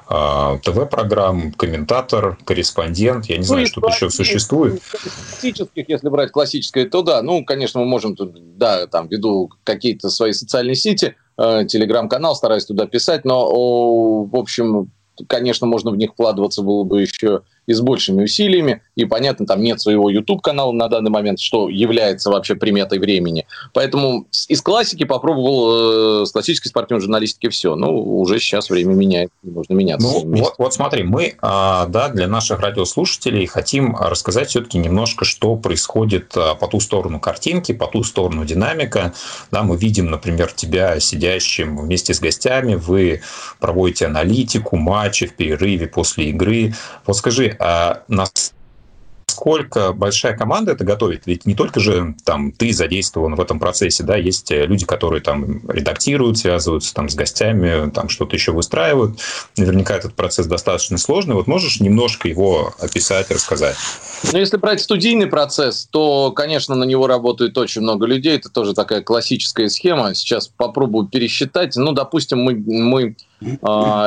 [0.10, 3.26] э, ТВ-программ, комментатор, корреспондент.
[3.26, 4.82] Я не ну, знаю, что еще существует.
[4.82, 7.22] Классических, если брать классическое, то да.
[7.22, 12.66] Ну, конечно, мы можем тут, да, там, веду какие-то свои социальные сети, э, телеграм-канал, стараюсь
[12.66, 14.92] туда писать, но, о, в общем,
[15.28, 18.82] конечно, можно в них вкладываться было бы еще и с большими усилиями.
[18.96, 23.46] И, понятно, там нет своего YouTube-канала на данный момент, что является вообще приметой времени.
[23.74, 27.76] Поэтому из классики попробовал, э, с классической спортивной журналистики все.
[27.76, 30.08] Ну, уже сейчас время меняет, нужно меняться.
[30.08, 35.56] Ну, вот, вот смотри, мы, а, да, для наших радиослушателей хотим рассказать все-таки немножко, что
[35.56, 39.14] происходит а, по ту сторону картинки, по ту сторону динамика.
[39.52, 43.22] Да, мы видим, например, тебя сидящим вместе с гостями, вы
[43.60, 46.74] проводите аналитику матча в перерыве после игры.
[47.06, 48.54] Вот скажи, а нас
[49.42, 51.26] насколько большая команда это готовит?
[51.26, 55.68] Ведь не только же там ты задействован в этом процессе, да, есть люди, которые там
[55.70, 59.20] редактируют, связываются там с гостями, там что-то еще выстраивают.
[59.58, 61.36] Наверняка этот процесс достаточно сложный.
[61.36, 63.78] Вот можешь немножко его описать, рассказать?
[64.32, 68.38] Ну, если брать студийный процесс, то, конечно, на него работает очень много людей.
[68.38, 70.14] Это тоже такая классическая схема.
[70.14, 71.76] Сейчас попробую пересчитать.
[71.76, 73.46] Ну, допустим, мы, мы э,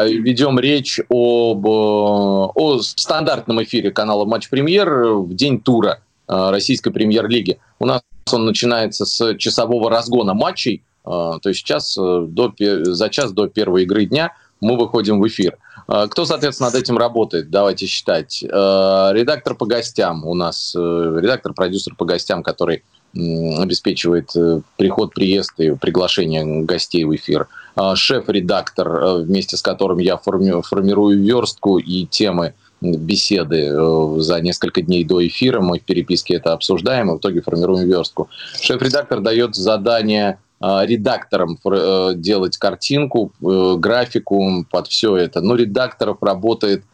[0.08, 7.58] ведем речь об о стандартном эфире канала Матч Премьер в день тура э, российской премьер-лиги.
[7.78, 13.08] У нас он начинается с часового разгона матчей, э, то есть час э, до, за
[13.10, 15.58] час до первой игры дня мы выходим в эфир.
[15.86, 17.50] А, кто, соответственно, над этим работает?
[17.50, 18.44] Давайте считать.
[18.50, 22.82] А, редактор по гостям у нас, э, редактор-продюсер по гостям, который
[23.16, 27.46] обеспечивает э, приход, приезд и приглашение гостей в эфир.
[27.76, 33.72] А, шеф-редактор, э, вместе с которым я форми- формирую верстку и темы беседы
[34.20, 35.60] за несколько дней до эфира.
[35.60, 38.28] Мы в переписке это обсуждаем и в итоге формируем верстку.
[38.60, 40.38] Шеф-редактор дает задание
[40.84, 45.40] редактором э, делать картинку, э, графику под все это.
[45.40, 46.84] Но редакторов работает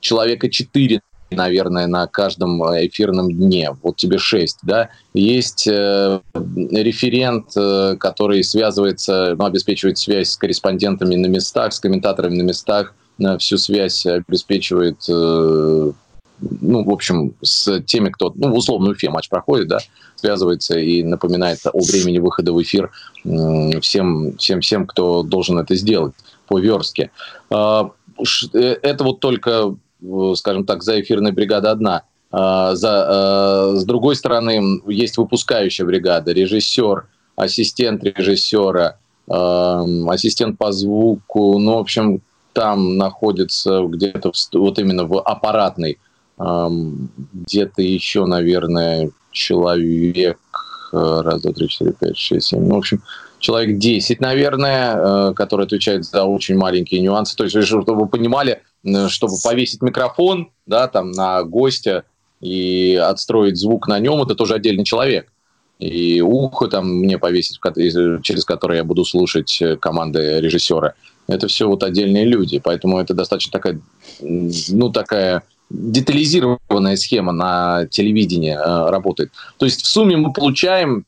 [0.00, 3.76] человека 4 наверное, на каждом эфирном дне.
[3.82, 4.88] Вот тебе 6, да.
[5.12, 7.52] Есть э, референт,
[8.00, 12.94] который связывается, ну, обеспечивает связь с корреспондентами на местах, с комментаторами на местах,
[13.40, 15.02] всю связь обеспечивает
[16.40, 19.78] ну, в общем, с теми, кто, ну, в условную Уфе матч проходит, да,
[20.16, 22.90] связывается и напоминает о времени выхода в эфир
[23.80, 26.14] всем, всем, всем, кто должен это сделать
[26.46, 27.10] по верстке.
[27.50, 27.90] А,
[28.54, 32.02] э, это вот только, э, скажем так, за эфирная бригада одна.
[32.30, 38.98] А, за, э, с другой стороны, есть выпускающая бригада, режиссер, ассистент режиссера,
[39.28, 42.22] ассистент по звуку, ну, в общем,
[42.54, 45.98] там находится где-то вот именно в аппаратной
[46.38, 50.38] где-то еще, наверное, человек,
[50.92, 53.02] э, раз, два, три, четыре, пять, шесть, семь, ну, в общем,
[53.38, 54.96] человек 10, наверное,
[55.30, 57.36] э, который отвечает за очень маленькие нюансы.
[57.36, 62.04] То есть, чтобы вы понимали, э, чтобы повесить микрофон, да, там, на гостя
[62.40, 65.32] и отстроить звук на нем, это тоже отдельный человек.
[65.78, 67.60] И ухо там мне повесить,
[68.22, 70.94] через которое я буду слушать команды режиссера.
[71.28, 72.58] Это все вот отдельные люди.
[72.58, 73.80] Поэтому это достаточно такая,
[74.20, 79.32] ну, такая детализированная схема на телевидении э, работает.
[79.58, 81.04] То есть в сумме мы получаем,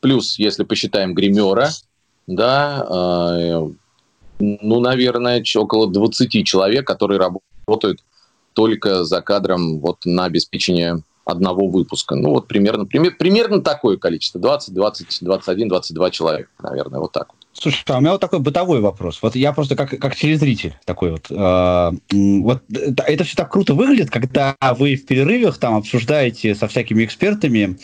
[0.00, 1.70] плюс, если посчитаем гримера,
[2.26, 3.70] да, э,
[4.38, 7.20] ну, наверное, около 20 человек, которые
[7.66, 8.00] работают
[8.52, 12.14] только за кадром вот на обеспечение одного выпуска.
[12.14, 14.40] Ну, вот примерно, пример, примерно такое количество.
[14.40, 17.39] 20, 20, 21, 22 человека, наверное, вот так вот.
[17.60, 19.18] Слушай, а у меня вот такой бытовой вопрос.
[19.20, 21.26] Вот я просто как, как телезритель такой вот.
[21.30, 27.04] Э, вот это все так круто выглядит, когда вы в перерывах там обсуждаете со всякими
[27.04, 27.76] экспертами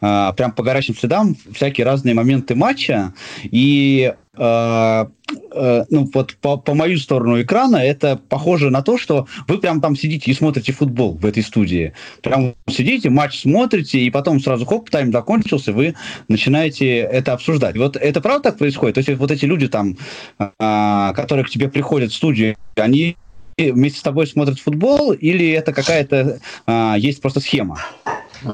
[0.00, 3.12] э, прям по горячим следам всякие разные моменты матча.
[3.42, 5.06] И э,
[5.52, 9.80] э, ну вот по, по мою сторону экрана это похоже на то, что вы прям
[9.80, 11.92] там сидите и смотрите футбол в этой студии.
[12.22, 15.94] Прям сидите, матч смотрите, и потом сразу хоп, тайм закончился, вы
[16.28, 17.76] начинаете это обсуждать.
[17.76, 18.94] Вот это правда так происходит?
[18.94, 19.96] То есть вот эти люди там,
[20.38, 23.16] э, которые к тебе приходят в студию, они
[23.56, 27.78] вместе с тобой смотрят футбол, или это какая-то э, есть просто схема?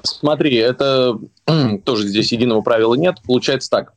[0.04, 1.18] Смотри, это
[1.84, 3.16] тоже здесь единого правила нет.
[3.24, 3.92] Получается так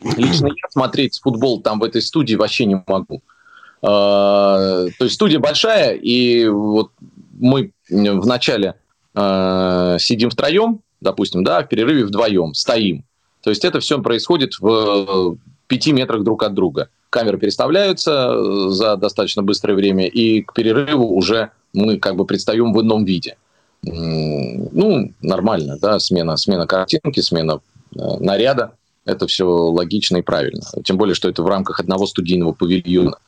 [0.00, 3.22] Лично я смотреть футбол там в этой студии вообще не могу.
[3.82, 6.90] А, то есть студия большая, и вот
[7.38, 8.74] мы в начале
[9.14, 13.04] а, сидим втроем, допустим, да, в перерыве вдвоем, стоим.
[13.42, 16.88] То есть это все происходит в пяти метрах друг от друга.
[17.10, 22.80] Камеры переставляются за достаточно быстрое время, и к перерыву уже мы как бы предстаем в
[22.82, 23.36] ином виде.
[23.82, 27.60] Ну, нормально, да, смена, смена картинки, смена
[27.94, 28.72] э, наряда
[29.08, 30.62] это все логично и правильно.
[30.84, 33.18] Тем более, что это в рамках одного студийного павильона.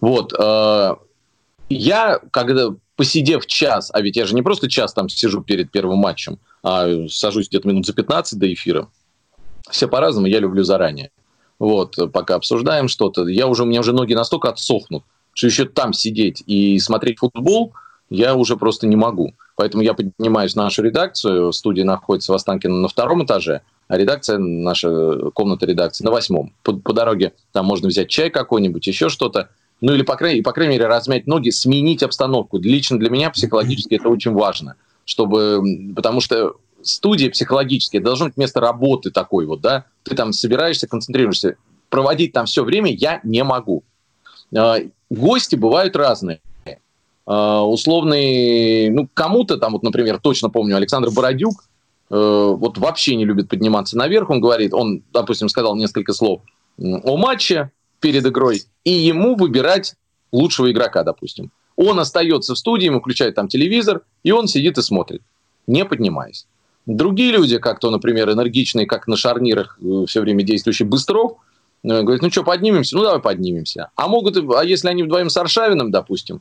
[0.00, 0.32] Вот.
[0.38, 0.96] Э,
[1.70, 5.98] я, когда посидев час, а ведь я же не просто час там сижу перед первым
[5.98, 8.88] матчем, а сажусь где-то минут за 15 до эфира.
[9.70, 11.10] Все по-разному, я люблю заранее.
[11.58, 15.92] Вот, пока обсуждаем что-то, я уже, у меня уже ноги настолько отсохнут, что еще там
[15.92, 17.72] сидеть и смотреть футбол,
[18.10, 19.34] я уже просто не могу.
[19.56, 21.52] Поэтому я поднимаюсь в нашу редакцию.
[21.52, 26.52] Студия находится в Останкино на втором этаже, а редакция, наша комната редакции на восьмом.
[26.62, 29.50] По, по дороге там можно взять чай какой-нибудь, еще что-то.
[29.80, 32.58] Ну или, по крайней, по крайней мере, размять ноги, сменить обстановку.
[32.58, 34.74] Лично для меня психологически это очень важно.
[35.04, 35.62] Чтобы,
[35.94, 39.84] потому что студия психологически должно быть место работы такой вот, да.
[40.02, 41.56] Ты там собираешься, концентрируешься.
[41.88, 43.84] Проводить там все время я не могу.
[44.56, 44.78] А,
[45.10, 46.40] гости бывают разные.
[47.26, 51.64] А, условный, ну, кому-то там, вот, например, точно помню, Александр Бородюк,
[52.10, 54.30] э, вот вообще не любит подниматься наверх.
[54.30, 56.42] Он говорит, он, допустим, сказал несколько слов
[56.78, 59.94] о матче перед игрой, и ему выбирать
[60.32, 61.50] лучшего игрока, допустим.
[61.76, 65.22] Он остается в студии, ему включает там телевизор, и он сидит и смотрит,
[65.66, 66.46] не поднимаясь.
[66.86, 71.36] Другие люди, как то, например, энергичные, как на шарнирах э, все время действующий Быстров,
[71.84, 72.96] э, говорят, ну что, поднимемся?
[72.96, 73.90] Ну, давай поднимемся.
[73.94, 76.40] А могут, а если они вдвоем с Аршавиным, допустим,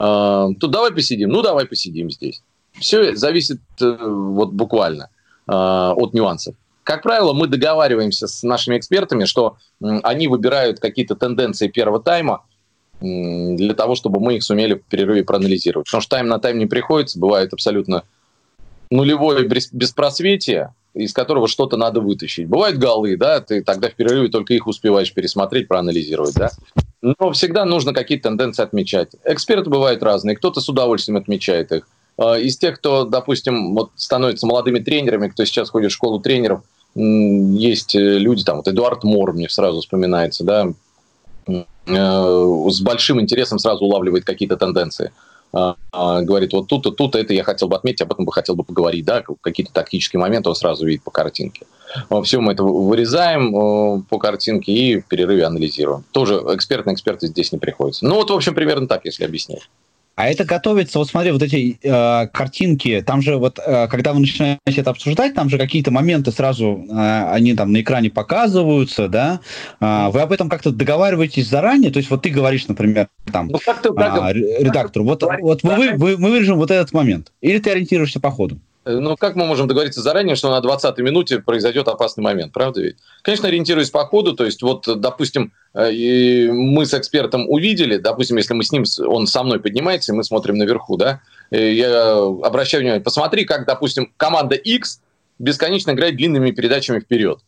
[0.00, 1.28] то давай посидим.
[1.28, 2.42] Ну, давай посидим здесь.
[2.72, 5.10] Все зависит э, вот буквально
[5.46, 6.54] а, от нюансов.
[6.84, 12.44] Как правило, мы договариваемся с нашими экспертами, что они выбирают какие-то тенденции первого тайма
[13.00, 15.86] для того, чтобы мы их сумели в перерыве проанализировать.
[15.86, 18.04] Потому что тайм на тайм не приходится, бывает абсолютно
[18.90, 22.48] нулевое беспросветие, из которого что-то надо вытащить.
[22.48, 26.50] Бывают голы, да, ты тогда в перерыве только их успеваешь пересмотреть, проанализировать, да.
[27.00, 29.10] Но всегда нужно какие-то тенденции отмечать.
[29.24, 31.88] Эксперты бывают разные, кто-то с удовольствием отмечает их.
[32.18, 36.62] А, из тех, кто, допустим, вот становится молодыми тренерами, кто сейчас ходит в школу тренеров,
[36.94, 40.72] есть э, люди, там, вот Эдуард Мор мне сразу вспоминается, да,
[41.46, 41.64] э,
[42.68, 45.12] с большим интересом сразу улавливает какие-то тенденции.
[45.52, 48.54] А, а, говорит, вот тут-то, тут это я хотел бы отметить, об этом бы хотел
[48.54, 51.66] бы поговорить, да, какие-то тактические моменты он сразу видит по картинке.
[52.22, 56.04] Все мы это вырезаем по картинке и в перерыве анализируем.
[56.12, 58.06] Тоже эксперт на эксперты здесь не приходится.
[58.06, 59.68] Ну вот, в общем, примерно так, если объяснять.
[60.20, 64.20] А это готовится, вот смотри, вот эти э, картинки, там же вот, э, когда вы
[64.20, 69.40] начинаете это обсуждать, там же какие-то моменты сразу, э, они там на экране показываются, да?
[69.80, 71.90] Э, вы об этом как-то договариваетесь заранее?
[71.90, 75.62] То есть вот ты говоришь, например, там, ну, как ты, как, э, редактору, вот, вот
[75.64, 77.32] мы, вы, мы вырежем вот этот момент.
[77.40, 78.60] Или ты ориентируешься по ходу?
[78.90, 82.82] Э, ну, как мы можем договориться заранее, что на 20-й минуте произойдет опасный момент, правда
[82.82, 82.96] ведь?
[83.22, 88.54] Конечно, ориентируясь по ходу, то есть вот, допустим, э, мы с экспертом увидели, допустим, если
[88.54, 92.82] мы с ним, он со мной поднимается, и мы смотрим наверху, да, э, я обращаю
[92.82, 95.00] внимание, посмотри, как, допустим, команда X
[95.38, 97.40] бесконечно играет длинными передачами вперед.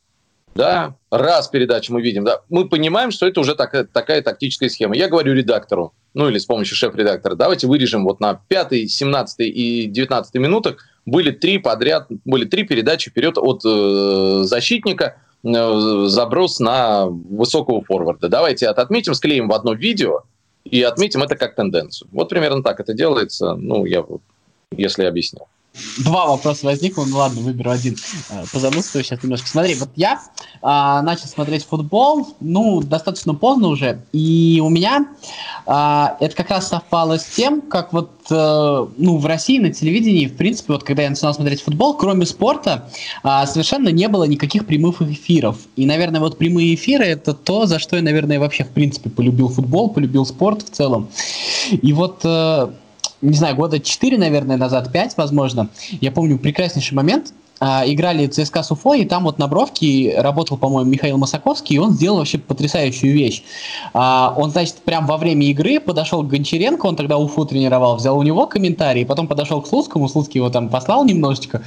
[0.55, 4.95] Да, раз передачу мы видим, да, мы понимаем, что это уже такая, такая тактическая схема.
[4.95, 9.87] Я говорю редактору, ну или с помощью шеф-редактора, давайте вырежем вот на 5, 17 и
[9.87, 10.77] 19 минутах
[11.07, 18.29] были три подряд, были три передачи вперед от э, защитника, э, заброс на высокого форварда.
[18.29, 20.23] Давайте это отметим, склеим в одно видео
[20.65, 22.09] и отметим это как тенденцию.
[22.13, 24.05] Вот примерно так это делается, ну, я
[24.77, 25.47] если объяснил.
[26.05, 27.97] Два вопроса возникло, ну ладно, выберу один.
[28.31, 29.49] Э, позамыслю сейчас немножко.
[29.49, 30.21] Смотри, вот я
[30.61, 35.07] а, начал смотреть футбол, ну, достаточно поздно уже, и у меня
[35.67, 40.27] а, это как раз совпало с тем, как вот, а, ну, в России на телевидении,
[40.27, 42.91] в принципе, вот когда я начинал смотреть футбол, кроме спорта,
[43.23, 45.57] а, совершенно не было никаких прямых эфиров.
[45.77, 49.49] И, наверное, вот прямые эфиры это то, за что я, наверное, вообще, в принципе, полюбил
[49.49, 51.09] футбол, полюбил спорт в целом.
[51.71, 52.21] И вот...
[52.25, 52.75] А,
[53.23, 55.69] не знаю, года 4, наверное, назад, 5, возможно,
[56.01, 60.91] я помню прекраснейший момент, играли ЦСКА с Уфой, и там вот на бровке работал, по-моему,
[60.91, 63.45] Михаил Масаковский, и он сделал вообще потрясающую вещь.
[63.95, 68.19] А, он, значит, прям во время игры подошел к Гончаренко, он тогда Уфу тренировал, взял
[68.19, 71.63] у него комментарий, потом подошел к Слуцкому, Слуцкий его там послал немножечко,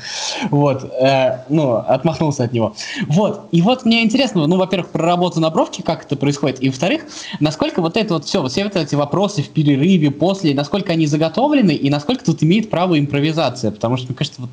[0.52, 2.74] вот, э, ну, отмахнулся от него.
[3.08, 6.70] Вот, и вот мне интересно, ну, во-первых, про работу на бровке, как это происходит, и,
[6.70, 7.04] во-вторых,
[7.40, 11.08] насколько вот это вот все, вот все вот эти вопросы в перерыве, после, насколько они
[11.08, 14.50] заготовлены, и насколько тут имеет право импровизация, потому что, мне кажется, вот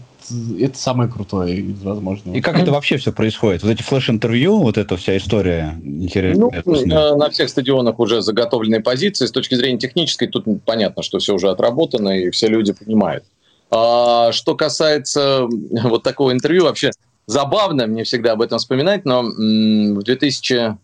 [0.60, 2.36] это самое крутое из возможного.
[2.36, 3.62] И как это вообще все происходит?
[3.62, 6.62] Вот эти флеш-интервью, вот эта вся история интересная.
[6.64, 9.26] Ну, на, на всех стадионах уже заготовленные позиции.
[9.26, 13.24] С точки зрения технической, тут понятно, что все уже отработано, и все люди понимают.
[13.70, 15.46] А, что касается
[15.84, 16.90] вот такого интервью, вообще
[17.26, 20.76] забавно мне всегда об этом вспоминать, но в 2000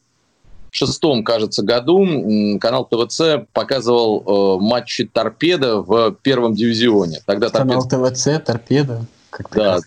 [0.71, 7.21] шестом, кажется, году канал ТВЦ показывал э, матчи «Торпеда» в первом дивизионе.
[7.27, 8.15] Тогда канал торпеда...
[8.15, 9.07] ТВЦ «Торпеда»?
[9.31, 9.79] Как да,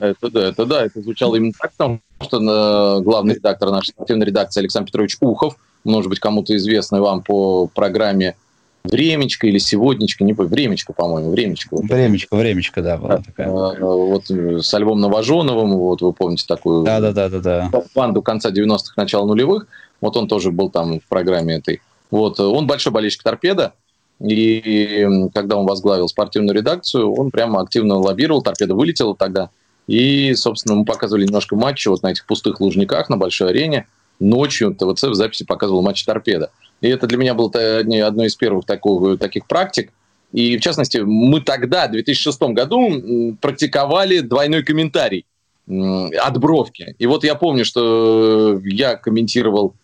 [0.00, 4.26] это да, это да, это звучало именно так, потому что э, главный редактор нашей спортивной
[4.26, 8.36] редакции Александр Петрович Ухов, может быть, кому-то известный вам по программе
[8.84, 11.76] Времечко или Сегодничка, не помню, Времечко, по-моему, Времечко.
[11.76, 13.48] Времечко, Времечко, да, была такая.
[13.48, 17.82] Э, вот э, с Альбом Новоженовым, вот вы помните такую да, да, да, да, да.
[17.94, 19.66] банду конца 90-х, начала нулевых,
[20.00, 21.82] вот он тоже был там в программе этой.
[22.10, 23.74] Вот, он большой болельщик торпеда,
[24.20, 29.50] И когда он возглавил спортивную редакцию, он прямо активно лоббировал, торпеда вылетела тогда.
[29.86, 33.86] И, собственно, мы показывали немножко матчи вот на этих пустых лужниках на большой арене.
[34.18, 36.50] Ночью ТВЦ в записи показывал матч торпеда.
[36.82, 39.90] И это для меня было одной из первых такого, таких практик.
[40.32, 45.24] И, в частности, мы тогда, в 2006 году, практиковали двойной комментарий
[45.66, 46.94] от бровки.
[46.98, 49.74] И вот я помню, что я комментировал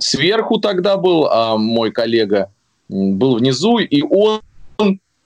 [0.00, 2.50] сверху тогда был, а мой коллега
[2.88, 4.40] был внизу, и он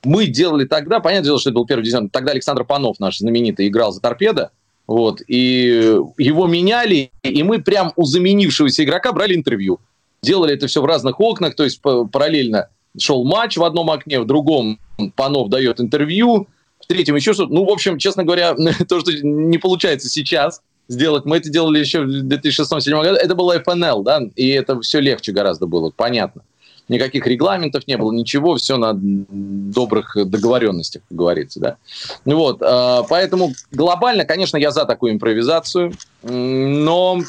[0.05, 3.69] мы делали тогда, понятное дело, что это был первый дивизион, тогда Александр Панов, наш знаменитый,
[3.69, 4.51] играл за торпедо,
[4.87, 9.79] вот, и его меняли, и мы прям у заменившегося игрока брали интервью.
[10.23, 14.27] Делали это все в разных окнах, то есть параллельно шел матч в одном окне, в
[14.27, 14.79] другом
[15.15, 16.49] Панов дает интервью,
[16.81, 17.53] в третьем еще что-то.
[17.53, 18.55] Ну, в общем, честно говоря,
[18.89, 23.59] то, что не получается сейчас сделать, мы это делали еще в 2006-2007 году, это было
[23.59, 26.43] FNL, да, и это все легче гораздо было, понятно
[26.89, 31.77] никаких регламентов не было, ничего, все на добрых договоренностях, как говорится, да.
[32.25, 37.23] Ну вот, а, поэтому глобально, конечно, я за такую импровизацию, но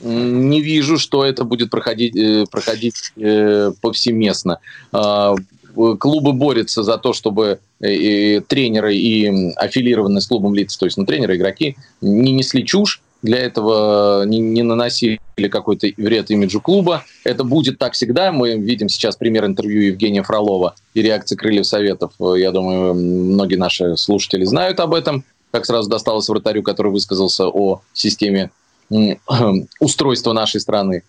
[0.00, 4.58] не вижу, что это будет проходить, э, проходить э, повсеместно.
[4.92, 5.34] А,
[5.74, 10.96] клубы борются за то, чтобы э, и тренеры и аффилированные с клубом лица, то есть
[10.96, 17.04] ну, тренеры, игроки, не несли чушь, для этого не, не наносили какой-то вред имиджу клуба.
[17.24, 18.32] Это будет так всегда.
[18.32, 22.12] Мы видим сейчас пример интервью Евгения Фролова и реакции Крыльев Советов.
[22.18, 25.24] Я думаю, многие наши слушатели знают об этом.
[25.50, 28.50] Как сразу досталось вратарю, который высказался о системе
[29.80, 31.02] устройства нашей страны.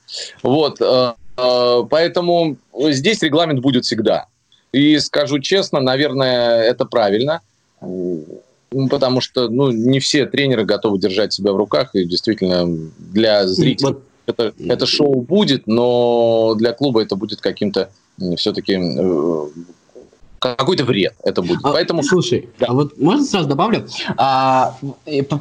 [0.43, 0.81] Вот.
[0.81, 4.27] Э, э, поэтому здесь регламент будет всегда.
[4.71, 7.41] И скажу честно, наверное, это правильно
[8.89, 12.67] потому что ну, не все тренеры готовы держать себя в руках, и действительно
[12.99, 14.03] для зрителей вот.
[14.25, 17.91] это, это шоу будет, но для клуба это будет каким-то
[18.37, 19.47] все-таки э,
[20.41, 21.59] какой-то вред это будет.
[21.63, 22.01] А, Поэтому...
[22.01, 22.67] Слушай, да.
[22.69, 23.87] а вот можно сразу добавлю?
[24.17, 24.75] А,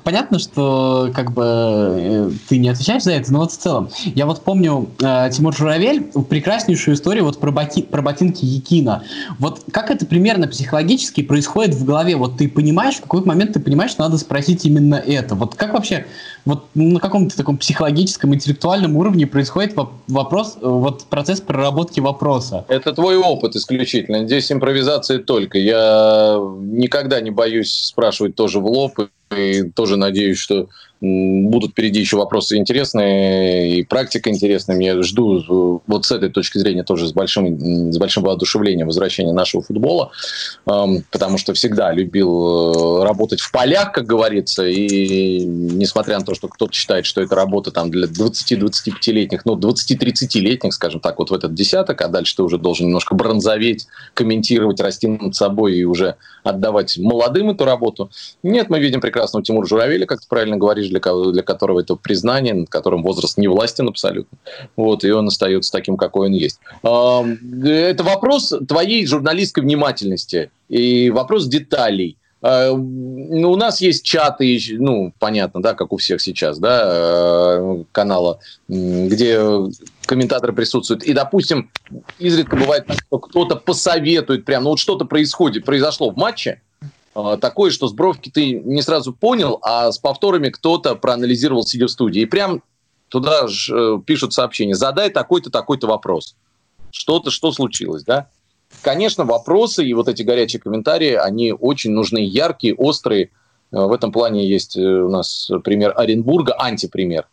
[0.05, 3.89] понятно, что как бы э, ты не отвечаешь за это, но вот в целом.
[4.05, 9.03] Я вот помню э, Тимур Журавель, прекраснейшую историю вот про, боти, про ботинки Якина.
[9.39, 12.17] Вот как это примерно психологически происходит в голове?
[12.17, 15.35] Вот ты понимаешь, в какой момент ты понимаешь, что надо спросить именно это?
[15.35, 16.05] Вот как вообще
[16.45, 19.75] вот на каком-то таком психологическом, интеллектуальном уровне происходит
[20.09, 22.67] вопрос, вот процесс проработки вопроса?
[22.69, 24.27] Это твой опыт исключительно.
[24.27, 25.59] Здесь импровизация только.
[25.59, 28.99] Я никогда не боюсь спрашивать тоже в лоб
[29.37, 30.69] и тоже надеюсь, что
[31.01, 34.79] будут впереди еще вопросы интересные и практика интересная.
[34.79, 39.63] Я жду вот с этой точки зрения тоже с большим, с большим воодушевлением возвращения нашего
[39.63, 40.11] футбола,
[40.65, 46.49] потому что всегда любил э, работать в полях, как говорится, и несмотря на то, что
[46.49, 51.55] кто-то считает, что это работа там для 20-25-летних, ну, 20-30-летних, скажем так, вот в этот
[51.55, 56.99] десяток, а дальше ты уже должен немножко бронзоветь, комментировать, расти над собой и уже отдавать
[56.99, 58.11] молодым эту работу.
[58.43, 62.55] Нет, мы видим прекрасного Тимура Журавеля, как ты правильно говоришь, для, для которого это признание,
[62.55, 64.39] над которым возраст не властен абсолютно.
[64.77, 66.59] Вот, и он остается таким, какой он есть.
[66.83, 72.17] Это вопрос твоей журналистской внимательности и вопрос деталей.
[72.43, 77.85] А, ну, у нас есть чаты, ну, понятно, да, как у всех сейчас, да, э,
[77.93, 79.39] канала, где
[80.07, 81.03] комментаторы присутствуют.
[81.03, 81.71] И, допустим,
[82.19, 86.63] изредка бывает, что кто-то посоветует прям, ну, вот что-то происходит, произошло в матче,
[87.13, 91.91] такое, что с бровки ты не сразу понял, а с повторами кто-то проанализировал, сидя в
[91.91, 92.23] студии.
[92.23, 92.63] И прям
[93.11, 94.75] туда же э, пишут сообщение.
[94.75, 96.37] Задай такой-то, такой-то вопрос.
[96.91, 98.31] Что-то, что случилось, да?
[98.83, 103.31] Конечно, вопросы и вот эти горячие комментарии, они очень нужны, яркие, острые.
[103.73, 107.29] Э, в этом плане есть э, у нас пример Оренбурга, антипример,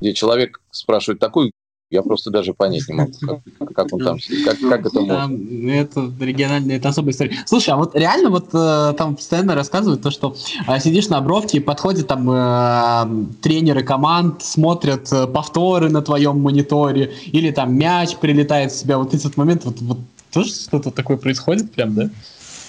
[0.00, 1.52] где человек спрашивает такой
[1.90, 3.12] я просто даже понять не могу,
[3.58, 5.70] как, как он там, как, как это можно.
[5.70, 7.36] Это региональная, это особая история.
[7.46, 10.36] Слушай, а вот реально вот э, там постоянно рассказывают то, что
[10.66, 16.40] э, сидишь на бровке, и подходят там э, тренеры команд, смотрят э, повторы на твоем
[16.40, 18.98] мониторе, или там мяч прилетает в себя.
[18.98, 19.98] Вот этот момент, вот, вот
[20.30, 22.10] тоже что-то такое происходит прям, да?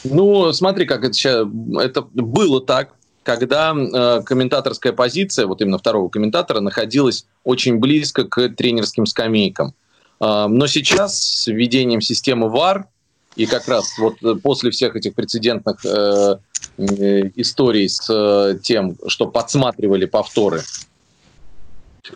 [0.06, 1.46] Ну, смотри, как это сейчас,
[1.78, 2.94] это было так,
[3.30, 9.76] когда э, комментаторская позиция, вот именно второго комментатора, находилась очень близко к тренерским скамейкам.
[10.20, 12.86] Э, но сейчас с введением системы VAR
[13.36, 16.38] и как раз вот после всех этих прецедентных э,
[16.80, 20.64] э, историй с э, тем, что подсматривали повторы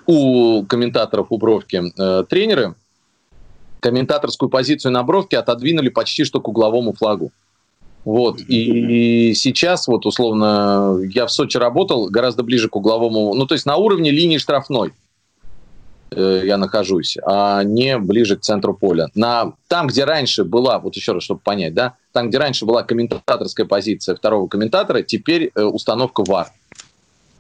[0.08, 2.74] у комментаторов у Бровки э, тренеры,
[3.82, 7.32] комментаторскую позицию на Бровке отодвинули почти что к угловому флагу.
[8.06, 8.42] Вот.
[8.42, 13.66] И сейчас, вот условно, я в Сочи работал гораздо ближе к угловому, ну, то есть
[13.66, 14.92] на уровне линии штрафной.
[16.16, 19.10] э, я нахожусь, а не ближе к центру поля.
[19.16, 22.84] На, там, где раньше была, вот еще раз, чтобы понять, да, там, где раньше была
[22.84, 26.48] комментаторская позиция второго комментатора, теперь э, установка ВАР.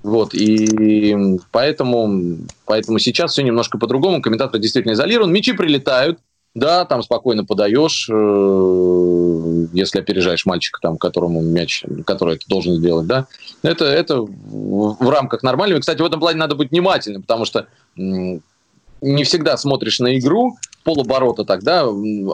[0.04, 4.22] Вот, и поэтому, поэтому сейчас все немножко по-другому.
[4.22, 5.32] Комментатор действительно изолирован.
[5.32, 6.20] Мячи прилетают,
[6.56, 13.08] да, там спокойно подаешь, э, если опережаешь мальчика, там, которому мяч, который это должен сделать,
[13.08, 13.26] да.
[13.64, 15.80] Это, это в рамках нормального.
[15.82, 21.44] Кстати, в этом плане надо быть внимательным, потому что не всегда смотришь на игру полоборота
[21.44, 21.88] тогда,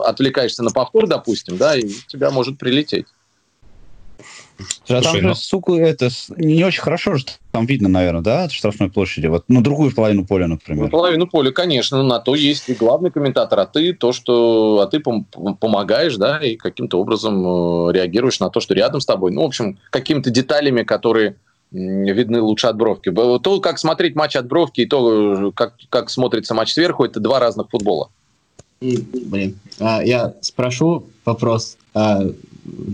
[0.04, 3.06] отвлекаешься на повтор, допустим, да, и тебя может прилететь.
[4.88, 5.34] А там же, ну...
[5.34, 9.26] сука, это не очень хорошо, что там видно, наверное, да, от штрафной площади.
[9.26, 10.84] Вот, ну, другую половину поля, например.
[10.84, 14.86] Ну, половину поля, конечно, на то есть и главный комментатор, а ты то, что, а
[14.86, 15.24] ты пом-
[15.58, 19.32] помогаешь, да, и каким-то образом э, реагируешь на то, что рядом с тобой.
[19.32, 21.36] Ну, в общем, какими-то деталями, которые
[21.72, 23.12] видны лучше от бровки.
[23.12, 27.20] То, как смотреть матч от бровки, и то, э, как, как смотрится матч сверху, это
[27.20, 28.10] два разных футбола.
[28.80, 32.22] Блин, а, я спрошу вопрос, а,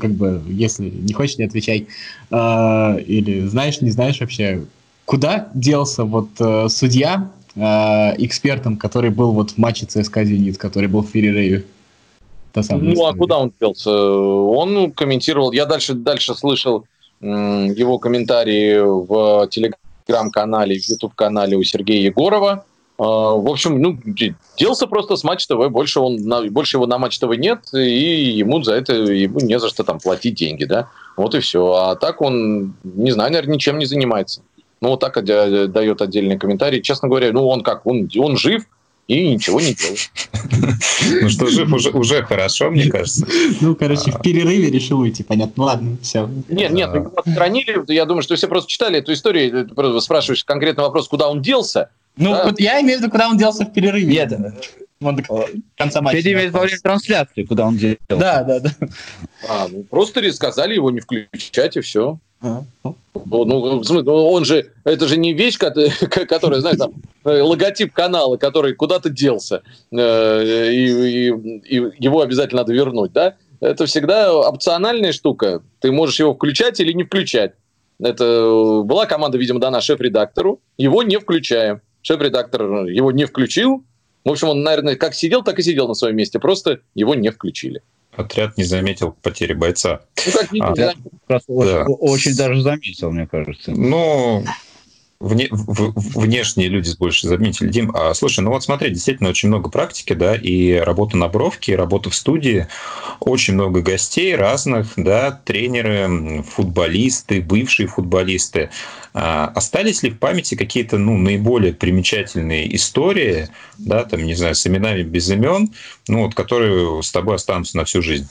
[0.00, 1.88] как бы, если не хочешь, не отвечай.
[2.30, 4.64] А, или знаешь, не знаешь вообще,
[5.04, 10.88] куда делся вот а, судья а, экспертом, который был вот в матче ЦСКА «Зенит», который
[10.88, 11.64] был в перерыве?
[12.54, 13.10] ну, история.
[13.10, 13.90] а куда он делся?
[13.90, 16.86] Он комментировал, я дальше, дальше слышал
[17.20, 23.98] его комментарии в телеграм-канале, в YouTube-канале у Сергея Егорова, а, в общем, ну,
[24.56, 26.18] делся просто с Матч ТВ, больше, он,
[26.50, 29.98] больше его на Матч ТВ нет, и ему за это ему не за что там
[30.00, 31.72] платить деньги, да, вот и все.
[31.72, 34.40] А так он, не знаю, наверное, ничем не занимается.
[34.80, 36.82] Ну, вот так дает отдельный комментарий.
[36.82, 38.64] Честно говоря, ну, он как, он, он жив,
[39.08, 40.10] и ничего не делает.
[41.20, 43.26] Ну что, жив уже, уже хорошо, мне кажется.
[43.60, 45.64] Ну, короче, в перерыве решил уйти, понятно.
[45.64, 46.28] Ладно, все.
[46.48, 47.80] Нет, нет, его отстранили.
[47.92, 49.68] Я думаю, что все просто читали эту историю.
[49.68, 51.90] Ты спрашиваешь конкретный вопрос, куда он делся.
[52.16, 52.44] Ну, да.
[52.44, 54.06] вот я имею в виду, куда он делся в перерыве.
[54.06, 54.32] Нет,
[55.00, 55.22] он до
[55.76, 56.22] конца матча.
[56.22, 57.98] Ты имеешь во время трансляции, куда он делся.
[58.08, 58.70] Да, да, да.
[59.48, 62.18] А, ну, просто сказали его не включать, и все.
[62.40, 65.58] А, ну, ну, он же, это же не вещь,
[66.28, 66.92] которая, знаешь, там,
[67.24, 73.36] э, логотип канала, который куда-то делся, э, и, и, и его обязательно надо вернуть, да?
[73.60, 75.62] Это всегда опциональная штука.
[75.80, 77.52] Ты можешь его включать или не включать.
[77.98, 83.84] Это была команда, видимо, дана шеф-редактору, его не включаем шеф-редактор его не включил.
[84.24, 87.30] В общем, он, наверное, как сидел, так и сидел на своем месте, просто его не
[87.30, 87.82] включили.
[88.16, 90.00] Отряд не заметил потери бойца.
[90.26, 90.94] Ну, как а, да.
[91.46, 93.72] очень, очень даже заметил, мне кажется.
[93.72, 94.44] Ну,
[95.18, 97.68] Вне, в, внешние люди больше заметили.
[97.68, 101.72] Дим, а, слушай, ну вот смотри, действительно очень много практики, да, и работа на бровке,
[101.72, 102.66] и работа в студии,
[103.20, 108.68] очень много гостей разных, да, тренеры, футболисты, бывшие футболисты.
[109.14, 113.48] А, остались ли в памяти какие-то, ну, наиболее примечательные истории,
[113.78, 115.72] да, там, не знаю, с именами без имен,
[116.08, 118.28] ну, вот, которые с тобой останутся на всю жизнь?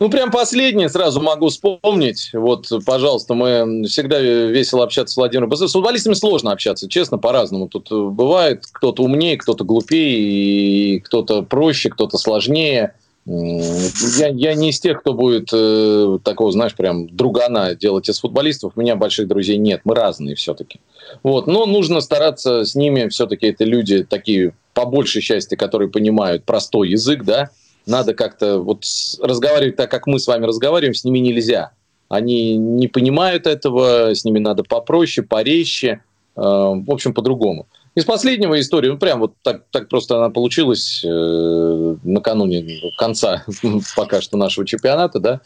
[0.00, 2.30] Ну, прям последнее сразу могу вспомнить.
[2.32, 5.54] Вот, пожалуйста, мы всегда весело общаться с Владимиром.
[5.54, 7.68] С футболистами сложно общаться, честно, по-разному.
[7.68, 12.94] Тут бывает кто-то умнее, кто-то глупее, кто-то проще, кто-то сложнее.
[13.26, 18.72] Я, я не из тех, кто будет э, такого, знаешь, прям другана делать из футболистов.
[18.74, 20.80] У меня больших друзей нет, мы разные все-таки.
[21.22, 21.46] Вот.
[21.46, 26.88] Но нужно стараться с ними, все-таки это люди такие, по большей части, которые понимают простой
[26.88, 27.50] язык, да,
[27.88, 28.84] надо как-то вот
[29.20, 31.72] разговаривать так, как мы с вами разговариваем, с ними нельзя.
[32.08, 36.02] Они не понимают этого, с ними надо попроще, порезче,
[36.36, 37.66] э, в общем, по-другому.
[37.94, 43.44] Из последнего истории, ну, прям вот так, так просто она получилась э, накануне конца
[43.96, 45.40] пока что нашего чемпионата, да.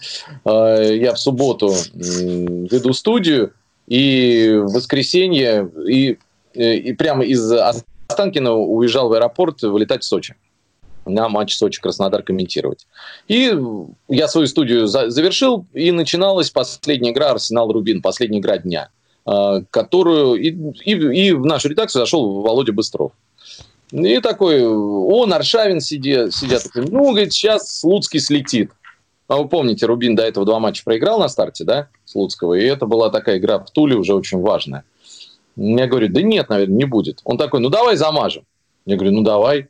[0.45, 3.53] Э, я в субботу э, веду студию,
[3.89, 6.19] и в воскресенье, и,
[6.55, 7.51] э, и прямо из
[8.09, 10.37] Останкина уезжал в аэропорт вылетать в Сочи
[11.05, 12.87] на матч Сочи-Краснодар комментировать.
[13.29, 13.53] И
[14.09, 18.91] я свою студию за завершил, и начиналась последняя игра Арсенал-Рубин, последняя игра дня,
[19.27, 20.35] э, которую...
[20.35, 20.51] И,
[20.85, 23.13] и, и в нашу редакцию зашел Володя Быстров.
[23.93, 28.71] И такой, он, Аршавин сидят, сидят, ну, говорит, сейчас Слуцкий слетит.
[29.29, 32.87] А вы помните, Рубин до этого два матча проиграл на старте, да, Слуцкого, и это
[32.87, 34.85] была такая игра в Туле уже очень важная.
[35.57, 37.21] Я говорю, да нет, наверное, не будет.
[37.25, 38.45] Он такой, ну давай замажем.
[38.87, 39.69] Я говорю, ну давай.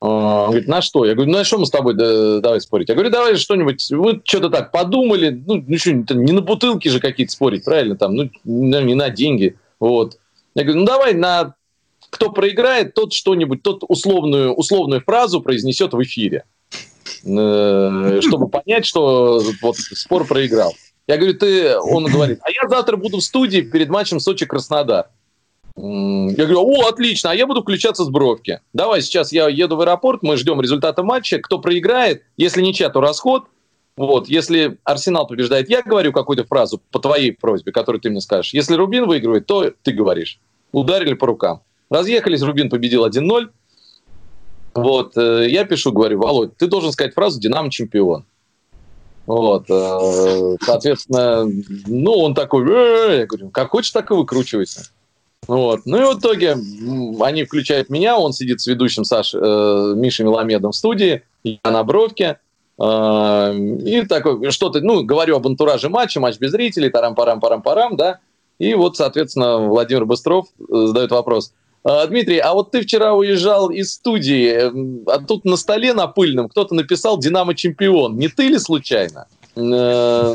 [0.00, 1.04] Он говорит, на что?
[1.04, 2.88] Я говорю, ну на что мы с тобой да, давай спорить?
[2.88, 7.00] Я говорю, давай что-нибудь, вы что-то так подумали, ну, ну что, не на бутылки же
[7.00, 10.16] какие-то спорить, правильно, там, ну, не на деньги, вот.
[10.54, 11.54] Я говорю, ну давай на
[12.08, 16.44] кто проиграет, тот что-нибудь, тот условную, условную фразу произнесет в эфире,
[17.24, 20.74] э, чтобы понять, что вот спор проиграл.
[21.06, 25.08] Я говорю, ты, он говорит, а я завтра буду в студии перед матчем Сочи-Краснодар.
[25.82, 28.60] Я говорю, о, отлично, а я буду включаться с бровки.
[28.74, 31.38] Давай, сейчас я еду в аэропорт, мы ждем результата матча.
[31.38, 33.44] Кто проиграет, если ничья, то расход.
[33.96, 38.52] Вот, если Арсенал побеждает, я говорю какую-то фразу по твоей просьбе, которую ты мне скажешь.
[38.52, 40.38] Если Рубин выигрывает, то ты говоришь.
[40.72, 41.62] Ударили по рукам.
[41.90, 43.48] Разъехались, Рубин победил 1-0.
[44.74, 48.24] Вот, э, я пишу, говорю, Володь, ты должен сказать фразу «Динамо чемпион».
[49.26, 51.44] Вот, э, соответственно,
[51.86, 54.84] ну, он такой, «Э, я говорю, как хочешь, так и выкручивайся.
[55.46, 55.80] Вот.
[55.84, 56.56] Ну и в итоге
[57.20, 61.82] они включают меня, он сидит с ведущим Саш, э, Мишей Меламедом в студии, я на
[61.82, 62.38] бровке,
[62.78, 68.20] э, и такой, что-то, ну, говорю об антураже матча, матч без зрителей, тарам-парам-парам-парам, да,
[68.58, 73.70] и вот, соответственно, Владимир Быстров э, задает вопрос, «А, Дмитрий, а вот ты вчера уезжал
[73.70, 78.18] из студии, а тут на столе на пыльном кто-то написал «Динамо чемпион».
[78.18, 79.26] Не ты ли случайно?
[79.56, 80.34] Э,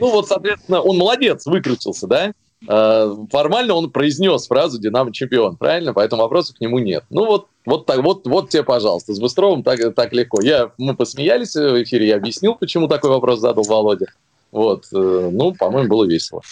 [0.00, 2.32] ну вот, соответственно, он молодец, выкрутился, да?
[2.68, 5.92] Э, формально он произнес фразу «Динамо чемпион», правильно?
[5.92, 7.04] Поэтому вопросов к нему нет.
[7.10, 10.40] Ну вот, вот, так, вот, вот тебе, пожалуйста, с Быстровым так, так легко.
[10.42, 14.06] Я, мы посмеялись в эфире, я объяснил, почему такой вопрос задал Володя.
[14.50, 16.42] Вот, э, ну, по-моему, было весело.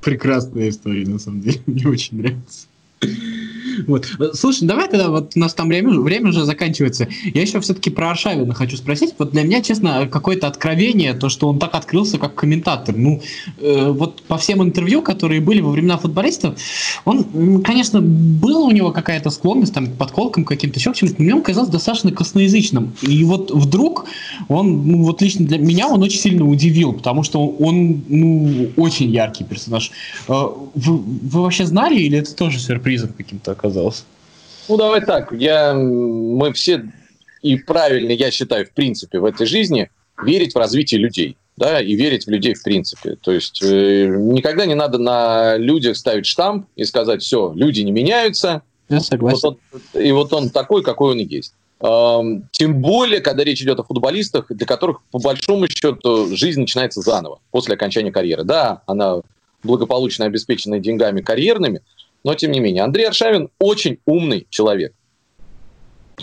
[0.00, 2.66] Прекрасная история, на самом деле, мне очень нравится.
[3.86, 4.06] Вот.
[4.34, 7.08] Слушай, давай тогда, вот у нас там время, время уже заканчивается.
[7.34, 9.14] Я еще все-таки про Аршавина хочу спросить.
[9.18, 12.96] Вот для меня, честно, какое-то откровение, то, что он так открылся как комментатор.
[12.96, 13.22] Ну,
[13.58, 16.58] э, вот по всем интервью, которые были во времена футболистов,
[17.04, 21.36] он, конечно, была у него какая-то склонность там, к подколкам каким-то, еще к чему-то, но
[21.36, 22.92] он казался достаточно косноязычным.
[23.02, 24.06] И вот вдруг
[24.48, 29.10] он, ну, вот лично для меня он очень сильно удивил, потому что он, ну, очень
[29.10, 29.90] яркий персонаж.
[30.28, 34.04] Э, вы, вы вообще знали или это тоже сюрпризом каким-то оказался?
[34.68, 35.32] Ну, давай так.
[35.32, 36.84] Я, мы все,
[37.42, 39.90] и правильно, я считаю, в принципе, в этой жизни
[40.22, 41.36] верить в развитие людей.
[41.56, 43.16] Да, и верить в людей в принципе.
[43.16, 47.92] То есть э, никогда не надо на людях ставить штамп и сказать, все, люди не
[47.92, 48.60] меняются.
[48.90, 49.40] Я согласен.
[49.42, 49.58] Вот
[49.94, 51.54] он, и вот он такой, какой он и есть.
[51.78, 57.38] Тем более, когда речь идет о футболистах, для которых, по большому счету, жизнь начинается заново
[57.50, 58.44] после окончания карьеры.
[58.44, 59.22] Да, она
[59.62, 61.80] благополучно обеспечена деньгами карьерными,
[62.26, 62.82] но тем не менее.
[62.82, 64.92] Андрей Аршавин очень умный человек.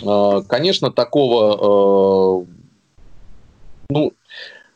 [0.04, 2.44] А, конечно, такого, а,
[3.88, 4.12] ну,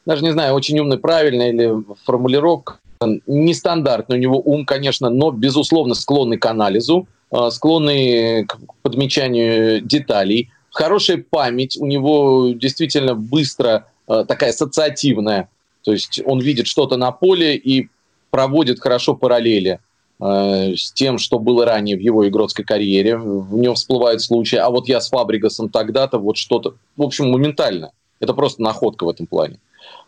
[0.06, 1.70] даже не знаю, очень умный, правильно или
[2.06, 2.78] формулировка,
[3.26, 10.48] нестандартный у него ум, конечно, но, безусловно, склонный к анализу, а, склонный к подмечанию деталей,
[10.70, 15.50] хорошая память, у него действительно быстро такая ассоциативная,
[15.84, 17.90] то есть он видит что-то на поле и
[18.30, 19.80] проводит хорошо параллели.
[20.20, 23.16] Э, с тем, что было ранее в его игротской карьере.
[23.16, 26.74] В нем всплывают случаи, а вот я с Фабригасом тогда-то, вот что-то.
[26.96, 27.92] В общем, моментально.
[28.18, 29.60] Это просто находка в этом плане.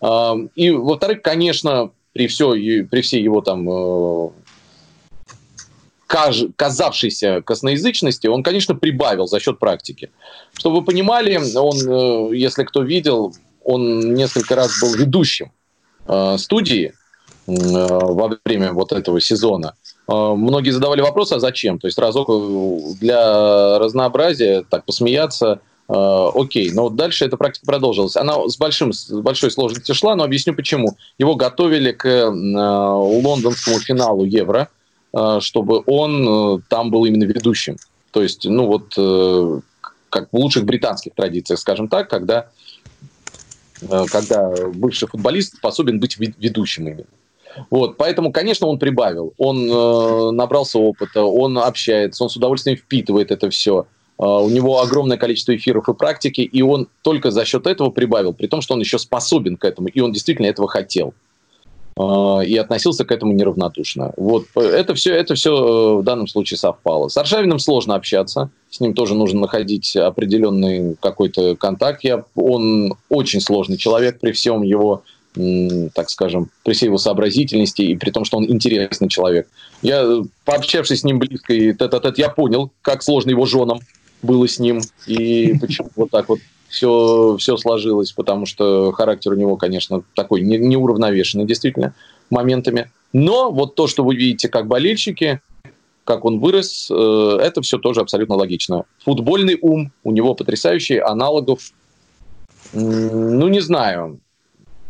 [0.02, 4.30] Э, и, во-вторых, конечно, при, все, при всей его там э,
[6.56, 10.10] казавшейся косноязычности, он, конечно, прибавил за счет практики.
[10.54, 13.32] Чтобы вы понимали, он, если кто видел,
[13.62, 15.52] он несколько раз был ведущим
[16.36, 16.94] студии
[17.46, 19.76] во время вот этого сезона.
[20.10, 21.78] А, многие задавали вопрос, а зачем?
[21.78, 25.92] То есть разок э, для разнообразия, так посмеяться, э,
[26.34, 26.72] окей.
[26.72, 28.16] Но дальше эта практика продолжилась.
[28.16, 30.96] Она с, большим, с большой сложностью шла, но объясню почему.
[31.18, 34.68] Его готовили к э, лондонскому финалу Евро,
[35.40, 37.76] чтобы он там был именно ведущим.
[38.12, 38.94] То есть, ну вот,
[40.08, 42.46] как в лучших британских традициях, скажем так, когда,
[44.12, 47.06] когда бывший футболист способен быть ведущим именно.
[47.70, 49.32] Вот, поэтому, конечно, он прибавил.
[49.38, 53.86] Он э, набрался опыта, он общается, он с удовольствием впитывает это все.
[54.18, 58.32] Э, у него огромное количество эфиров и практики, и он только за счет этого прибавил,
[58.32, 61.14] при том, что он еще способен к этому, и он действительно этого хотел
[61.98, 64.12] э, и относился к этому неравнодушно.
[64.16, 67.08] Вот это все, это все э, в данном случае совпало.
[67.08, 72.04] С Аршавиным сложно общаться, с ним тоже нужно находить определенный какой-то контакт.
[72.04, 75.02] Я, он очень сложный человек при всем его
[75.34, 79.48] так скажем, при всей его сообразительности и при том, что он интересный человек.
[79.82, 83.80] Я, пообщавшись с ним близко, и тет -тет, я понял, как сложно его женам
[84.22, 89.36] было с ним, и почему вот так вот все, все сложилось, потому что характер у
[89.36, 91.94] него, конечно, такой не, неуравновешенный, действительно,
[92.30, 92.90] моментами.
[93.12, 95.40] Но вот то, что вы видите как болельщики,
[96.04, 98.84] как он вырос, э, это все тоже абсолютно логично.
[99.04, 101.72] Футбольный ум у него потрясающий, аналогов,
[102.72, 104.20] ну, не знаю,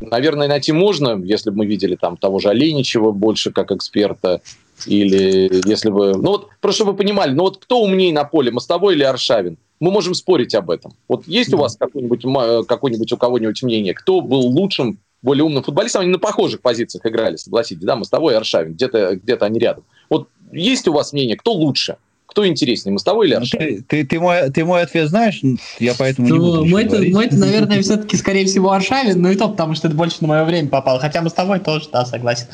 [0.00, 4.40] Наверное, найти можно, если бы мы видели там того же Оленичева больше как эксперта,
[4.86, 6.14] или если бы...
[6.16, 9.58] Ну вот, просто чтобы вы понимали, ну вот кто умнее на поле, Мостовой или Аршавин?
[9.78, 10.92] Мы можем спорить об этом.
[11.08, 12.22] Вот есть у вас какое-нибудь,
[12.66, 16.02] какое-нибудь у кого-нибудь мнение, кто был лучшим, более умным футболистом?
[16.02, 19.84] Они на похожих позициях играли, согласитесь, да, Мостовой и Аршавин, где-то где они рядом.
[20.08, 21.96] Вот есть у вас мнение, кто лучше?
[22.30, 23.82] Кто интереснее, Мостовой или Аршавин?
[23.82, 25.40] Ты, ты, ты, мой, ты мой ответ знаешь,
[25.80, 27.12] я поэтому не буду мой, говорить.
[27.12, 30.44] мой, наверное, все-таки, скорее всего, Аршавин, но и то, потому что это больше на мое
[30.44, 31.00] время попало.
[31.00, 32.46] Хотя Мостовой тоже, да, согласен.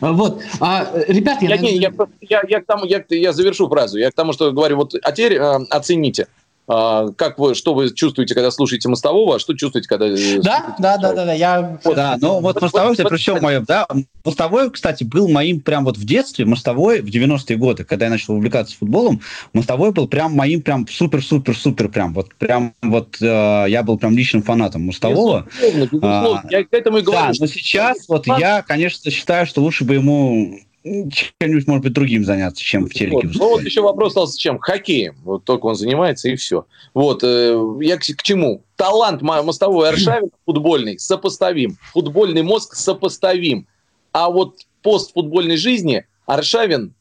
[0.00, 0.40] Вот.
[0.60, 1.50] А, ребят, я...
[1.50, 3.98] Я, не, я, я, я, к тому, я, я завершу фразу.
[3.98, 6.26] Я к тому, что говорю, вот, а теперь э, оцените.
[6.70, 10.06] А, как вы, что вы чувствуете, когда слушаете Мостового, а что чувствуете, когда...
[10.06, 11.80] Э, да, да, да, да, да, я...
[11.82, 13.86] Вот, да, ну вот Мостовой, кстати, при всем моем, да,
[14.22, 18.34] Мостовой, кстати, был моим прям вот в детстве, Мостовой в 90-е годы, когда я начал
[18.34, 19.22] увлекаться футболом,
[19.54, 24.42] Мостовой был прям моим прям супер-супер-супер прям, вот прям вот э, я был прям личным
[24.42, 25.46] фанатом Мостового.
[25.62, 26.42] Безусловно, безусловно.
[26.44, 27.32] А, я к этому и говорю.
[27.32, 32.24] Да, но сейчас вот я, конечно, считаю, что лучше бы ему чем-нибудь, может быть, другим
[32.24, 33.34] заняться, чем в телеке вот.
[33.34, 34.58] Ну, вот еще вопрос остался чем?
[34.58, 35.16] Хоккеем.
[35.24, 36.66] Вот только он занимается, и все.
[36.94, 37.22] Вот.
[37.24, 38.62] Э, я к, к чему?
[38.76, 41.76] Талант мостовой Аршавин футбольный сопоставим.
[41.92, 43.66] Футбольный мозг сопоставим.
[44.12, 46.94] А вот постфутбольной жизни Аршавин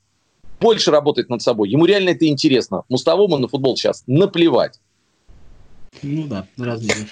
[0.60, 1.70] больше работает над собой.
[1.70, 2.84] Ему реально это интересно.
[2.90, 4.80] Мостовому на футбол сейчас наплевать.
[6.04, 7.12] Ну да, разные вещи.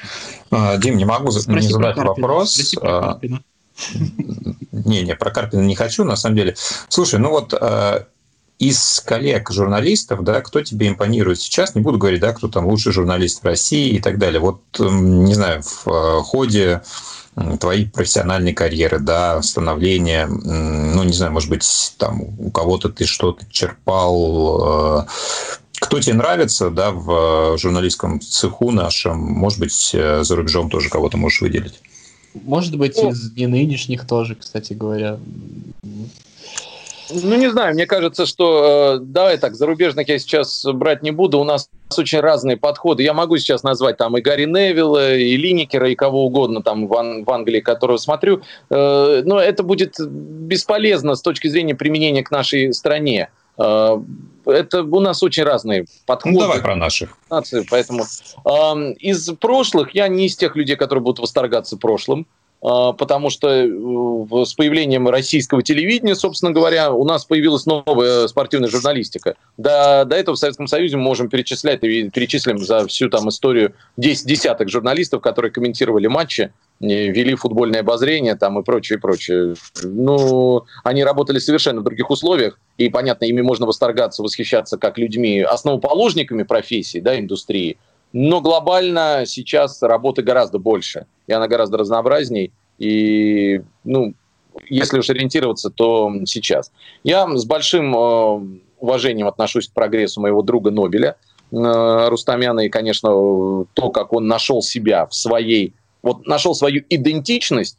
[0.52, 2.54] А, Дим, не могу Спроси не задать вопрос.
[2.54, 3.20] Спроси про
[4.72, 6.56] не, не, про Карпина не хочу, на самом деле.
[6.90, 8.06] Слушай, ну вот э,
[8.60, 12.94] из коллег журналистов, да, кто тебе импонирует сейчас, не буду говорить, да, кто там лучший
[12.94, 14.40] журналист в России и так далее.
[14.40, 16.82] Вот, не знаю, в э, ходе
[17.60, 23.46] твоей профессиональной карьеры, да, становления, ну, не знаю, может быть, там у кого-то ты что-то
[23.52, 25.06] черпал, э,
[25.82, 31.42] кто тебе нравится, да, в журналистском цеху нашем, может быть, за рубежом тоже кого-то можешь
[31.42, 31.82] выделить?
[32.44, 35.18] Может быть, ну, из не нынешних тоже, кстати говоря.
[37.12, 38.98] Ну, не знаю, мне кажется, что...
[38.98, 41.40] Э, давай так, зарубежных я сейчас брать не буду.
[41.40, 43.04] У нас очень разные подходы.
[43.04, 46.96] Я могу сейчас назвать там и Гарри Невилла, и Линикера, и кого угодно там в,
[46.96, 48.42] Ан- в Англии, которого смотрю.
[48.70, 53.30] Э, но это будет бесполезно с точки зрения применения к нашей стране.
[53.58, 54.00] Э,
[54.46, 56.36] это у нас очень разные подходы.
[56.36, 57.18] Ну, давай про наших.
[57.70, 62.28] Поэтому э, из прошлых я не из тех людей, которые будут восторгаться прошлым.
[62.68, 68.70] А, потому что э, с появлением российского телевидения, собственно говоря, у нас появилась новая спортивная
[68.70, 69.36] журналистика.
[69.56, 73.76] До, до этого в Советском Союзе мы можем перечислять, и перечислим за всю там историю
[73.98, 79.54] 10 десяток журналистов, которые комментировали матчи, вели футбольное обозрение там и прочее, и прочее.
[79.84, 85.40] Ну, они работали совершенно в других условиях, и, понятно, ими можно восторгаться, восхищаться как людьми,
[85.42, 87.78] основоположниками профессии, да, индустрии,
[88.18, 92.54] но глобально сейчас работы гораздо больше, и она гораздо разнообразней.
[92.78, 94.14] И, ну,
[94.70, 96.72] если уж ориентироваться, то сейчас.
[97.04, 101.18] Я с большим э, уважением отношусь к прогрессу моего друга Нобеля
[101.52, 107.78] э, Рустамяна, и, конечно, то, как он нашел себя в своей, вот нашел свою идентичность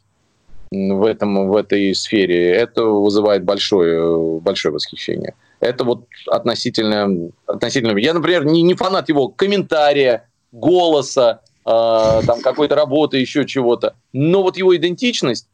[0.69, 5.33] в, этом, в этой сфере, это вызывает большое, большое восхищение.
[5.61, 7.97] Это вот относительно, относительно...
[7.97, 13.95] Я, например, не, не фанат его комментария, голоса, э, там какой-то работы, еще чего-то.
[14.13, 15.47] Но вот его идентичность,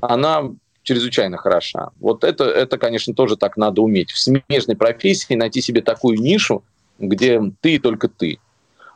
[0.00, 0.50] она
[0.82, 1.90] чрезвычайно хороша.
[2.00, 4.10] Вот это, это, конечно, тоже так надо уметь.
[4.12, 6.62] В смежной профессии найти себе такую нишу,
[6.98, 8.38] где ты только ты.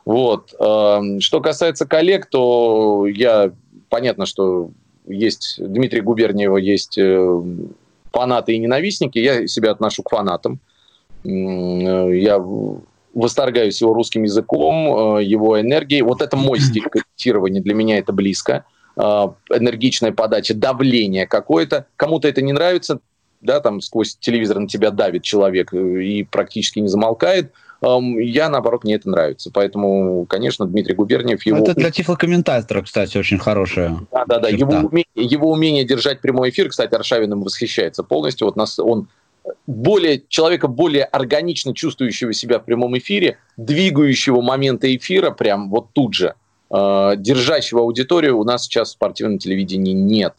[0.05, 0.49] Вот.
[0.49, 3.51] Что касается коллег, то я...
[3.89, 4.71] Понятно, что
[5.05, 7.43] есть Дмитрий Губерниева, есть э,
[8.13, 9.19] фанаты и ненавистники.
[9.19, 10.59] Я себя отношу к фанатам.
[11.23, 12.39] Я
[13.13, 16.01] восторгаюсь его русским языком, э, его энергией.
[16.01, 18.65] Вот это мой стиль комментирования, для меня это близко.
[18.95, 21.87] Э, энергичная подача, давление какое-то.
[21.95, 22.99] Кому-то это не нравится,
[23.41, 27.51] да, там сквозь телевизор на тебя давит человек э, и практически не замолкает.
[27.81, 29.49] Эм, я, наоборот, мне это нравится.
[29.51, 31.43] Поэтому, конечно, Дмитрий Губерниев...
[31.45, 31.57] Его...
[31.57, 33.99] Это для тифлокомментатора, кстати, очень хорошее.
[34.11, 34.49] Да-да-да.
[34.49, 38.45] Его его умение держать прямой эфир, кстати, Аршавин ему восхищается полностью.
[38.45, 39.07] Вот нас, он
[39.67, 46.13] более, человека более органично чувствующего себя в прямом эфире, двигающего моменты эфира прям вот тут
[46.13, 46.35] же,
[46.69, 50.33] э, держащего аудиторию у нас сейчас в спортивном телевидении нет.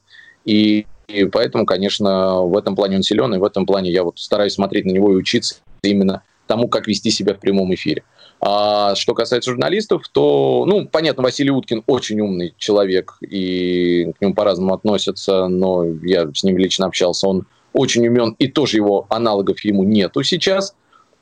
[0.44, 4.18] И, и поэтому, конечно, в этом плане он силен, и в этом плане я вот
[4.18, 8.03] стараюсь смотреть на него и учиться именно тому, как вести себя в прямом эфире.
[8.44, 14.34] А что касается журналистов, то, ну, понятно, Василий Уткин очень умный человек, и к нему
[14.34, 19.60] по-разному относятся, но я с ним лично общался, он очень умен, и тоже его аналогов
[19.60, 20.74] ему нету сейчас.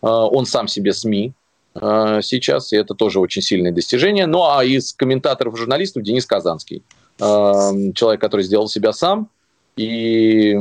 [0.02, 1.32] А, он сам себе СМИ
[1.74, 4.26] а, сейчас, и это тоже очень сильное достижение.
[4.26, 6.82] Ну а из комментаторов и журналистов Денис Казанский.
[7.20, 9.28] А, человек, который сделал себя сам,
[9.76, 10.56] и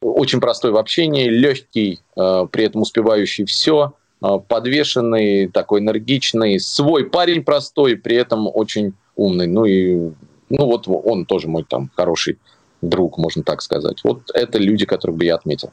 [0.00, 3.92] очень простой в общении, легкий, при этом успевающий все,
[4.48, 9.46] подвешенный, такой энергичный, свой парень простой, при этом очень умный.
[9.46, 10.10] Ну и
[10.48, 12.38] ну вот он тоже мой там хороший
[12.82, 14.00] друг, можно так сказать.
[14.04, 15.70] Вот это люди, которых бы я отметил.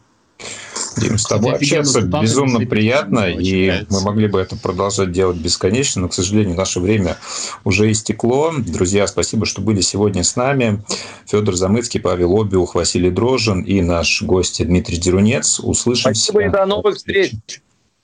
[0.97, 6.10] Дим, с тобой общаться безумно приятно, и мы могли бы это продолжать делать бесконечно, но,
[6.10, 7.18] к сожалению, наше время
[7.64, 8.51] уже истекло.
[8.58, 10.84] Друзья, спасибо, что были сегодня с нами.
[11.26, 15.60] Федор Замыцкий, Павел Обиух, Василий Дрожин и наш гость Дмитрий Дерунец.
[15.60, 16.22] Услышимся.
[16.22, 17.34] Спасибо и до новых встреч.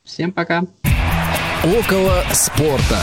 [0.04, 0.66] Всем пока.
[1.64, 3.00] Около спорта.